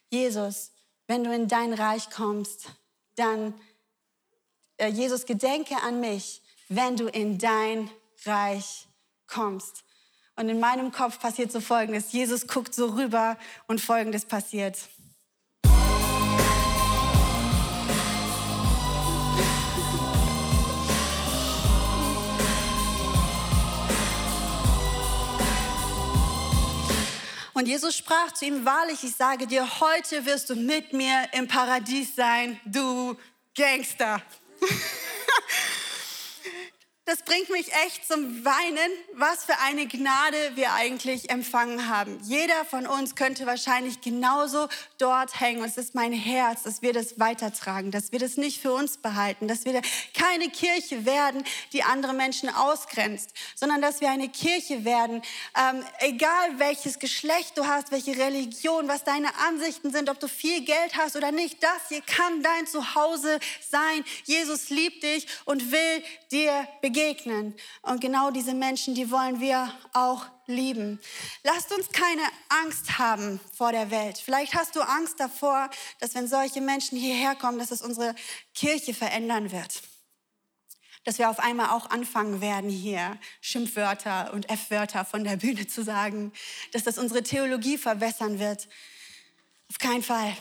Jesus, 0.10 0.72
wenn 1.08 1.24
du 1.24 1.34
in 1.34 1.48
dein 1.48 1.74
Reich 1.74 2.10
kommst, 2.10 2.68
dann, 3.16 3.54
äh, 4.78 4.88
Jesus, 4.88 5.26
gedenke 5.26 5.76
an 5.84 6.00
mich, 6.00 6.42
wenn 6.70 6.98
du 6.98 7.08
in 7.08 7.38
dein 7.38 7.90
Reich 8.26 8.88
kommst. 9.28 9.84
Und 10.36 10.50
in 10.50 10.60
meinem 10.60 10.92
Kopf 10.92 11.20
passiert 11.20 11.52
so 11.52 11.60
Folgendes. 11.60 12.12
Jesus 12.12 12.48
guckt 12.48 12.74
so 12.74 12.88
rüber 12.88 13.38
und 13.68 13.82
Folgendes 13.82 14.26
passiert. 14.26 14.78
Und 27.58 27.68
Jesus 27.68 27.98
sprach 27.98 28.32
zu 28.34 28.46
ihm, 28.46 28.66
wahrlich, 28.66 29.04
ich 29.04 29.16
sage 29.16 29.48
dir, 29.48 29.68
heute 29.80 30.28
wirst 30.28 30.52
du 30.52 30.56
mit 30.56 30.94
mir 30.94 31.28
im 31.32 31.48
Paradies 31.48 32.16
sein, 32.16 32.60
du 32.66 33.18
Gangster. 33.56 34.22
Das 37.08 37.22
bringt 37.22 37.50
mich 37.50 37.72
echt 37.86 38.06
zum 38.06 38.44
Weinen, 38.44 38.92
was 39.14 39.46
für 39.46 39.58
eine 39.60 39.88
Gnade 39.88 40.36
wir 40.56 40.74
eigentlich 40.74 41.30
empfangen 41.30 41.88
haben. 41.88 42.20
Jeder 42.24 42.66
von 42.66 42.86
uns 42.86 43.16
könnte 43.16 43.46
wahrscheinlich 43.46 44.02
genauso 44.02 44.68
dort 44.98 45.40
hängen. 45.40 45.62
Und 45.62 45.70
es 45.70 45.78
ist 45.78 45.96
mein 45.96 46.12
Herz, 46.12 46.64
dass 46.64 46.82
wir 46.82 46.92
das 46.92 47.18
weitertragen, 47.18 47.92
dass 47.92 48.12
wir 48.12 48.20
das 48.20 48.36
nicht 48.36 48.62
für 48.62 48.74
uns 48.74 48.98
behalten, 48.98 49.48
dass 49.48 49.64
wir 49.64 49.82
keine 50.14 50.50
Kirche 50.50 51.06
werden, 51.06 51.46
die 51.72 51.82
andere 51.82 52.12
Menschen 52.12 52.50
ausgrenzt, 52.50 53.30
sondern 53.56 53.82
dass 53.82 54.02
wir 54.02 54.10
eine 54.10 54.28
Kirche 54.28 54.84
werden, 54.84 55.22
ähm, 55.58 55.86
egal 56.00 56.60
welches 56.60 57.00
Geschlecht 57.00 57.58
du 57.58 57.66
hast, 57.68 57.90
welche 57.90 58.18
Religion, 58.18 58.90
was 58.90 59.06
deine 59.06 59.30
Ansichten 59.48 59.94
sind, 59.94 60.10
ob 60.10 60.20
du 60.20 60.28
viel 60.28 60.66
Geld 60.66 60.98
hast 60.98 61.16
oder 61.16 61.32
nicht. 61.32 61.64
Das 61.64 61.88
hier 61.88 62.02
kann 62.02 62.44
dein 62.44 62.68
Zuhause 62.68 63.40
sein. 63.70 64.04
Jesus 64.26 64.70
liebt 64.70 65.04
dich 65.04 65.26
und 65.46 65.72
will 65.72 66.04
dir 66.32 66.68
begegnen 66.82 66.97
begegnen. 66.98 67.54
Und 67.84 68.02
genau 68.02 68.32
diese 68.32 68.54
Menschen, 68.54 68.96
die 68.96 69.12
wollen 69.12 69.40
wir 69.40 69.72
auch 69.94 70.26
lieben. 70.48 71.00
Lasst 71.44 71.72
uns 71.72 71.90
keine 71.90 72.24
Angst 72.64 72.98
haben 72.98 73.40
vor 73.54 73.72
der 73.72 73.92
Welt. 73.92 74.18
Vielleicht 74.18 74.56
hast 74.56 74.76
du 74.76 74.82
Angst 74.82 75.20
davor, 75.20 75.70
dass 76.00 76.16
wenn 76.16 76.28
solche 76.28 76.60
Menschen 76.60 76.98
hierher 76.98 77.36
kommen, 77.36 77.60
dass 77.60 77.72
es 77.72 77.82
unsere 77.82 78.16
Kirche 78.56 78.94
verändern 78.94 79.52
wird. 79.52 79.82
Dass 81.04 81.20
wir 81.20 81.30
auf 81.30 81.40
einmal 81.40 81.70
auch 81.70 81.90
anfangen 81.90 82.42
werden, 82.42 82.70
hier 82.70 83.18
Schimpfwörter 83.42 84.34
und 84.34 84.50
F-Wörter 84.50 85.06
von 85.06 85.24
der 85.24 85.38
Bühne 85.38 85.68
zu 85.68 85.84
sagen. 85.84 86.34
Dass 86.74 86.84
das 86.84 86.98
unsere 86.98 87.22
Theologie 87.22 87.78
verwässern 87.78 88.40
wird. 88.40 88.68
Auf 89.70 89.78
keinen 89.78 90.04
Fall. 90.04 90.36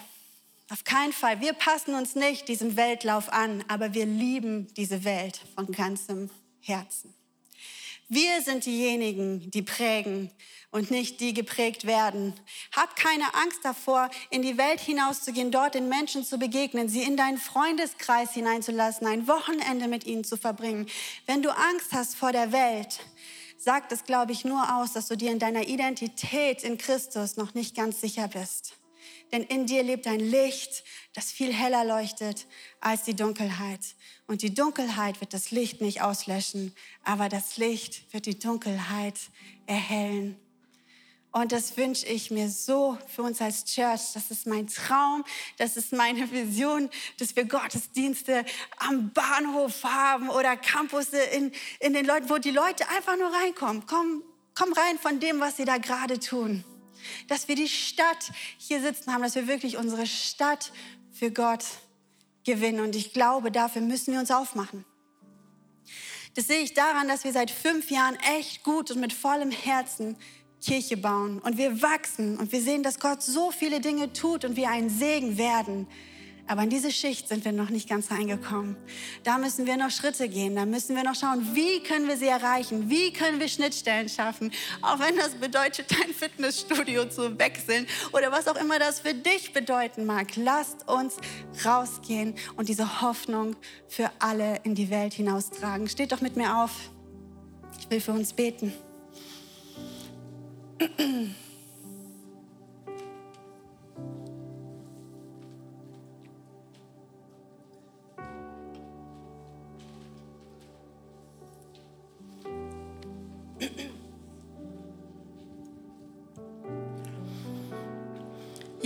Auf 0.70 0.84
keinen 0.84 1.12
Fall. 1.12 1.40
Wir 1.40 1.52
passen 1.52 1.94
uns 1.94 2.14
nicht 2.14 2.48
diesem 2.48 2.76
Weltlauf 2.76 3.32
an, 3.32 3.62
aber 3.68 3.94
wir 3.94 4.06
lieben 4.06 4.72
diese 4.74 5.04
Welt 5.04 5.40
von 5.54 5.70
ganzem 5.70 6.30
Herzen. 6.66 7.14
Wir 8.08 8.40
sind 8.42 8.66
diejenigen, 8.66 9.50
die 9.50 9.62
prägen 9.62 10.30
und 10.70 10.90
nicht 10.90 11.20
die 11.20 11.34
geprägt 11.34 11.86
werden. 11.86 12.34
Hab 12.70 12.94
keine 12.94 13.34
Angst 13.34 13.60
davor, 13.64 14.10
in 14.30 14.42
die 14.42 14.58
Welt 14.58 14.78
hinauszugehen, 14.78 15.50
dort 15.50 15.74
den 15.74 15.88
Menschen 15.88 16.24
zu 16.24 16.38
begegnen, 16.38 16.88
sie 16.88 17.02
in 17.02 17.16
deinen 17.16 17.38
Freundeskreis 17.38 18.32
hineinzulassen, 18.32 19.06
ein 19.06 19.26
Wochenende 19.26 19.88
mit 19.88 20.06
ihnen 20.06 20.22
zu 20.22 20.36
verbringen. 20.36 20.86
Wenn 21.26 21.42
du 21.42 21.50
Angst 21.50 21.92
hast 21.92 22.14
vor 22.14 22.30
der 22.30 22.52
Welt, 22.52 23.00
sagt 23.56 23.90
es, 23.90 24.04
glaube 24.04 24.32
ich, 24.32 24.44
nur 24.44 24.76
aus, 24.76 24.92
dass 24.92 25.08
du 25.08 25.16
dir 25.16 25.32
in 25.32 25.40
deiner 25.40 25.66
Identität 25.66 26.62
in 26.62 26.78
Christus 26.78 27.36
noch 27.36 27.54
nicht 27.54 27.74
ganz 27.74 28.00
sicher 28.00 28.28
bist. 28.28 28.76
Denn 29.32 29.42
in 29.42 29.66
dir 29.66 29.82
lebt 29.82 30.06
ein 30.06 30.20
Licht, 30.20 30.84
das 31.14 31.32
viel 31.32 31.52
heller 31.52 31.84
leuchtet 31.84 32.46
als 32.80 33.04
die 33.04 33.16
Dunkelheit. 33.16 33.80
Und 34.26 34.42
die 34.42 34.54
Dunkelheit 34.54 35.20
wird 35.20 35.34
das 35.34 35.50
Licht 35.50 35.80
nicht 35.80 36.02
auslöschen, 36.02 36.74
aber 37.02 37.28
das 37.28 37.56
Licht 37.56 38.12
wird 38.12 38.26
die 38.26 38.38
Dunkelheit 38.38 39.18
erhellen. 39.66 40.36
Und 41.36 41.52
das 41.52 41.76
wünsche 41.76 42.06
ich 42.06 42.30
mir 42.30 42.48
so 42.48 42.96
für 43.08 43.22
uns 43.22 43.42
als 43.42 43.66
Church. 43.66 44.14
Das 44.14 44.30
ist 44.30 44.46
mein 44.46 44.68
Traum, 44.68 45.22
das 45.58 45.76
ist 45.76 45.92
meine 45.92 46.30
Vision, 46.30 46.88
dass 47.18 47.36
wir 47.36 47.44
Gottesdienste 47.44 48.42
am 48.78 49.12
Bahnhof 49.12 49.84
haben 49.84 50.30
oder 50.30 50.56
Campus 50.56 51.08
in, 51.34 51.52
in 51.80 51.92
den 51.92 52.06
Leuten, 52.06 52.30
wo 52.30 52.38
die 52.38 52.52
Leute 52.52 52.88
einfach 52.88 53.18
nur 53.18 53.30
reinkommen. 53.30 53.84
Komm, 53.86 54.22
komm 54.54 54.72
rein 54.72 54.98
von 54.98 55.20
dem, 55.20 55.38
was 55.38 55.58
sie 55.58 55.66
da 55.66 55.76
gerade 55.76 56.18
tun. 56.18 56.64
Dass 57.28 57.48
wir 57.48 57.56
die 57.56 57.68
Stadt 57.68 58.32
hier 58.58 58.80
sitzen 58.80 59.12
haben, 59.12 59.22
dass 59.22 59.34
wir 59.34 59.46
wirklich 59.46 59.76
unsere 59.76 60.06
Stadt 60.06 60.72
für 61.12 61.30
Gott 61.30 61.64
gewinnen. 62.44 62.80
Und 62.80 62.96
ich 62.96 63.12
glaube, 63.12 63.50
dafür 63.50 63.82
müssen 63.82 64.12
wir 64.12 64.20
uns 64.20 64.30
aufmachen. 64.30 64.84
Das 66.34 66.46
sehe 66.46 66.60
ich 66.60 66.74
daran, 66.74 67.08
dass 67.08 67.24
wir 67.24 67.32
seit 67.32 67.50
fünf 67.50 67.90
Jahren 67.90 68.16
echt 68.36 68.62
gut 68.62 68.90
und 68.90 69.00
mit 69.00 69.12
vollem 69.12 69.50
Herzen 69.50 70.16
Kirche 70.62 70.96
bauen 70.96 71.38
und 71.38 71.58
wir 71.58 71.80
wachsen 71.82 72.38
und 72.38 72.50
wir 72.52 72.60
sehen, 72.60 72.82
dass 72.82 72.98
Gott 72.98 73.22
so 73.22 73.50
viele 73.50 73.80
Dinge 73.80 74.12
tut 74.12 74.44
und 74.44 74.56
wir 74.56 74.68
ein 74.68 74.90
Segen 74.90 75.38
werden. 75.38 75.86
Aber 76.48 76.62
in 76.62 76.70
diese 76.70 76.92
Schicht 76.92 77.28
sind 77.28 77.44
wir 77.44 77.52
noch 77.52 77.70
nicht 77.70 77.88
ganz 77.88 78.10
reingekommen. 78.10 78.76
Da 79.24 79.38
müssen 79.38 79.66
wir 79.66 79.76
noch 79.76 79.90
Schritte 79.90 80.28
gehen. 80.28 80.54
Da 80.54 80.64
müssen 80.64 80.94
wir 80.94 81.02
noch 81.02 81.16
schauen, 81.16 81.54
wie 81.54 81.82
können 81.82 82.06
wir 82.08 82.16
sie 82.16 82.28
erreichen? 82.28 82.88
Wie 82.88 83.12
können 83.12 83.40
wir 83.40 83.48
Schnittstellen 83.48 84.08
schaffen? 84.08 84.52
Auch 84.80 85.00
wenn 85.00 85.16
das 85.16 85.34
bedeutet, 85.34 85.90
dein 85.90 86.14
Fitnessstudio 86.14 87.08
zu 87.08 87.36
wechseln 87.38 87.86
oder 88.12 88.30
was 88.30 88.46
auch 88.46 88.56
immer 88.56 88.78
das 88.78 89.00
für 89.00 89.14
dich 89.14 89.52
bedeuten 89.52 90.06
mag. 90.06 90.36
Lasst 90.36 90.88
uns 90.88 91.16
rausgehen 91.64 92.34
und 92.56 92.68
diese 92.68 93.00
Hoffnung 93.02 93.56
für 93.88 94.10
alle 94.20 94.60
in 94.62 94.74
die 94.74 94.90
Welt 94.90 95.14
hinaustragen. 95.14 95.88
Steht 95.88 96.12
doch 96.12 96.20
mit 96.20 96.36
mir 96.36 96.58
auf. 96.58 96.72
Ich 97.80 97.90
will 97.90 98.00
für 98.00 98.12
uns 98.12 98.32
beten. 98.32 98.72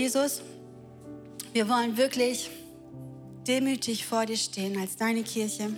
Jesus, 0.00 0.40
wir 1.52 1.68
wollen 1.68 1.98
wirklich 1.98 2.50
demütig 3.46 4.06
vor 4.06 4.24
dir 4.24 4.38
stehen 4.38 4.80
als 4.80 4.96
deine 4.96 5.22
Kirche. 5.22 5.74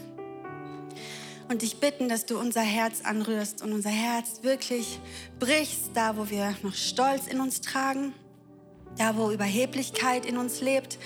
Und 1.49 1.63
dich 1.63 1.81
bitten, 1.81 2.09
dass 2.09 2.25
du 2.25 2.39
unser 2.39 2.61
Herz 2.61 3.01
anrührst 3.03 3.63
und 3.63 3.73
unser 3.73 3.91
Herz 3.91 4.45
wirklich 4.45 5.01
brichst, 5.41 5.91
da 5.95 6.17
wo 6.17 6.31
wir 6.31 6.55
noch 6.63 6.75
Stolz 6.75 7.27
in 7.27 7.41
uns 7.41 7.63
tragen, 7.63 8.15
da 8.97 9.17
wo 9.17 9.33
Überheblichkeit 9.33 10.25
in 10.25 10.37
uns 10.37 10.61
lebt, 10.61 10.99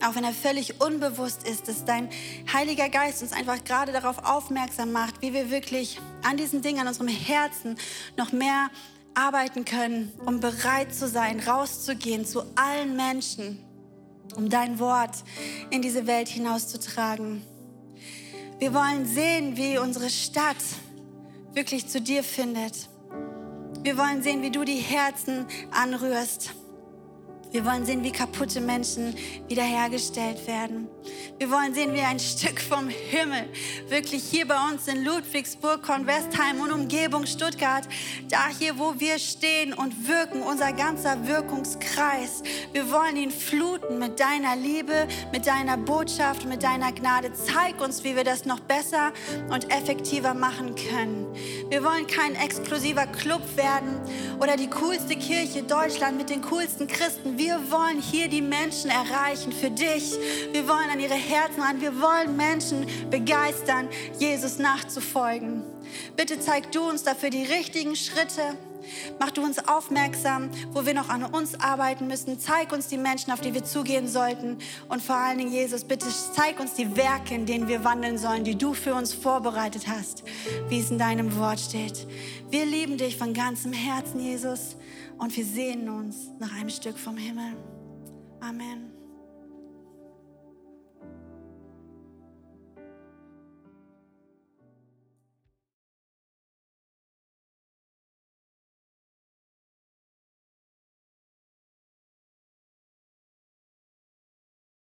auch 0.00 0.14
wenn 0.14 0.22
er 0.22 0.32
völlig 0.32 0.80
unbewusst 0.80 1.42
ist, 1.42 1.66
dass 1.66 1.84
dein 1.84 2.10
Heiliger 2.52 2.88
Geist 2.90 3.22
uns 3.22 3.32
einfach 3.32 3.64
gerade 3.64 3.90
darauf 3.90 4.24
aufmerksam 4.24 4.92
macht, 4.92 5.20
wie 5.20 5.32
wir 5.32 5.50
wirklich 5.50 5.98
an 6.22 6.36
diesen 6.36 6.62
Dingen, 6.62 6.82
an 6.82 6.86
unserem 6.86 7.08
Herzen 7.08 7.76
noch 8.16 8.30
mehr 8.30 8.70
arbeiten 9.14 9.64
können, 9.64 10.12
um 10.24 10.40
bereit 10.40 10.94
zu 10.94 11.08
sein, 11.08 11.40
rauszugehen 11.40 12.24
zu 12.24 12.42
allen 12.54 12.96
Menschen, 12.96 13.58
um 14.36 14.48
dein 14.48 14.78
Wort 14.78 15.24
in 15.70 15.82
diese 15.82 16.06
Welt 16.06 16.28
hinauszutragen. 16.28 17.42
Wir 18.58 18.72
wollen 18.74 19.06
sehen, 19.06 19.56
wie 19.56 19.78
unsere 19.78 20.08
Stadt 20.08 20.62
wirklich 21.52 21.88
zu 21.88 22.00
dir 22.00 22.22
findet. 22.22 22.88
Wir 23.82 23.98
wollen 23.98 24.22
sehen, 24.22 24.42
wie 24.42 24.50
du 24.50 24.64
die 24.64 24.76
Herzen 24.76 25.46
anrührst. 25.72 26.54
Wir 27.52 27.66
wollen 27.66 27.84
sehen, 27.84 28.02
wie 28.02 28.12
kaputte 28.12 28.62
Menschen 28.62 29.14
wiederhergestellt 29.46 30.46
werden. 30.46 30.88
Wir 31.36 31.50
wollen 31.50 31.74
sehen, 31.74 31.92
wie 31.92 32.00
ein 32.00 32.18
Stück 32.18 32.58
vom 32.60 32.88
Himmel 32.88 33.44
wirklich 33.88 34.24
hier 34.24 34.48
bei 34.48 34.56
uns 34.70 34.88
in 34.88 35.04
Ludwigsburg, 35.04 35.82
Kornwestheim 35.82 36.60
und 36.60 36.72
Umgebung 36.72 37.26
Stuttgart, 37.26 37.86
da 38.30 38.48
hier, 38.58 38.78
wo 38.78 38.94
wir 38.98 39.18
stehen 39.18 39.74
und 39.74 40.08
wirken, 40.08 40.40
unser 40.42 40.72
ganzer 40.72 41.26
Wirkungskreis. 41.26 42.42
Wir 42.72 42.90
wollen 42.90 43.16
ihn 43.16 43.30
fluten 43.30 43.98
mit 43.98 44.18
deiner 44.18 44.56
Liebe, 44.56 45.06
mit 45.30 45.46
deiner 45.46 45.76
Botschaft, 45.76 46.46
mit 46.46 46.62
deiner 46.62 46.90
Gnade. 46.92 47.32
Zeig 47.34 47.82
uns, 47.82 48.02
wie 48.02 48.16
wir 48.16 48.24
das 48.24 48.46
noch 48.46 48.60
besser 48.60 49.12
und 49.50 49.70
effektiver 49.70 50.32
machen 50.32 50.74
können. 50.74 51.26
Wir 51.68 51.84
wollen 51.84 52.06
kein 52.06 52.34
exklusiver 52.34 53.06
Club 53.06 53.42
werden 53.56 54.00
oder 54.40 54.56
die 54.56 54.70
coolste 54.70 55.16
Kirche 55.16 55.64
Deutschland 55.64 56.16
mit 56.16 56.30
den 56.30 56.40
coolsten 56.40 56.86
Christen. 56.86 57.36
Wir 57.42 57.72
wollen 57.72 58.00
hier 58.00 58.28
die 58.28 58.40
Menschen 58.40 58.88
erreichen 58.88 59.50
für 59.50 59.68
dich. 59.68 60.16
Wir 60.52 60.68
wollen 60.68 60.88
an 60.92 61.00
ihre 61.00 61.14
Herzen 61.14 61.60
ran. 61.60 61.80
Wir 61.80 62.00
wollen 62.00 62.36
Menschen 62.36 62.86
begeistern, 63.10 63.88
Jesus 64.16 64.58
nachzufolgen. 64.58 65.64
Bitte 66.16 66.38
zeig 66.38 66.70
du 66.70 66.88
uns 66.88 67.02
dafür 67.02 67.30
die 67.30 67.42
richtigen 67.42 67.96
Schritte. 67.96 68.56
Mach 69.18 69.32
du 69.32 69.42
uns 69.42 69.58
aufmerksam, 69.66 70.50
wo 70.70 70.86
wir 70.86 70.94
noch 70.94 71.08
an 71.08 71.24
uns 71.24 71.58
arbeiten 71.58 72.06
müssen. 72.06 72.38
Zeig 72.38 72.72
uns 72.72 72.86
die 72.86 72.96
Menschen, 72.96 73.32
auf 73.32 73.40
die 73.40 73.54
wir 73.54 73.64
zugehen 73.64 74.06
sollten. 74.06 74.58
Und 74.88 75.02
vor 75.02 75.16
allen 75.16 75.38
Dingen, 75.38 75.50
Jesus, 75.50 75.82
bitte 75.82 76.06
zeig 76.36 76.60
uns 76.60 76.74
die 76.74 76.96
Werke, 76.96 77.34
in 77.34 77.44
denen 77.44 77.66
wir 77.66 77.82
wandeln 77.82 78.18
sollen, 78.18 78.44
die 78.44 78.56
du 78.56 78.72
für 78.72 78.94
uns 78.94 79.12
vorbereitet 79.12 79.88
hast, 79.88 80.22
wie 80.68 80.78
es 80.78 80.92
in 80.92 80.98
deinem 80.98 81.36
Wort 81.36 81.58
steht. 81.58 82.06
Wir 82.50 82.64
lieben 82.66 82.98
dich 82.98 83.16
von 83.16 83.34
ganzem 83.34 83.72
Herzen, 83.72 84.20
Jesus 84.20 84.76
und 85.22 85.36
wir 85.36 85.44
sehnen 85.44 85.88
uns 85.88 86.30
nach 86.40 86.52
einem 86.52 86.68
Stück 86.68 86.98
vom 86.98 87.16
Himmel. 87.16 87.56
Amen. 88.40 88.91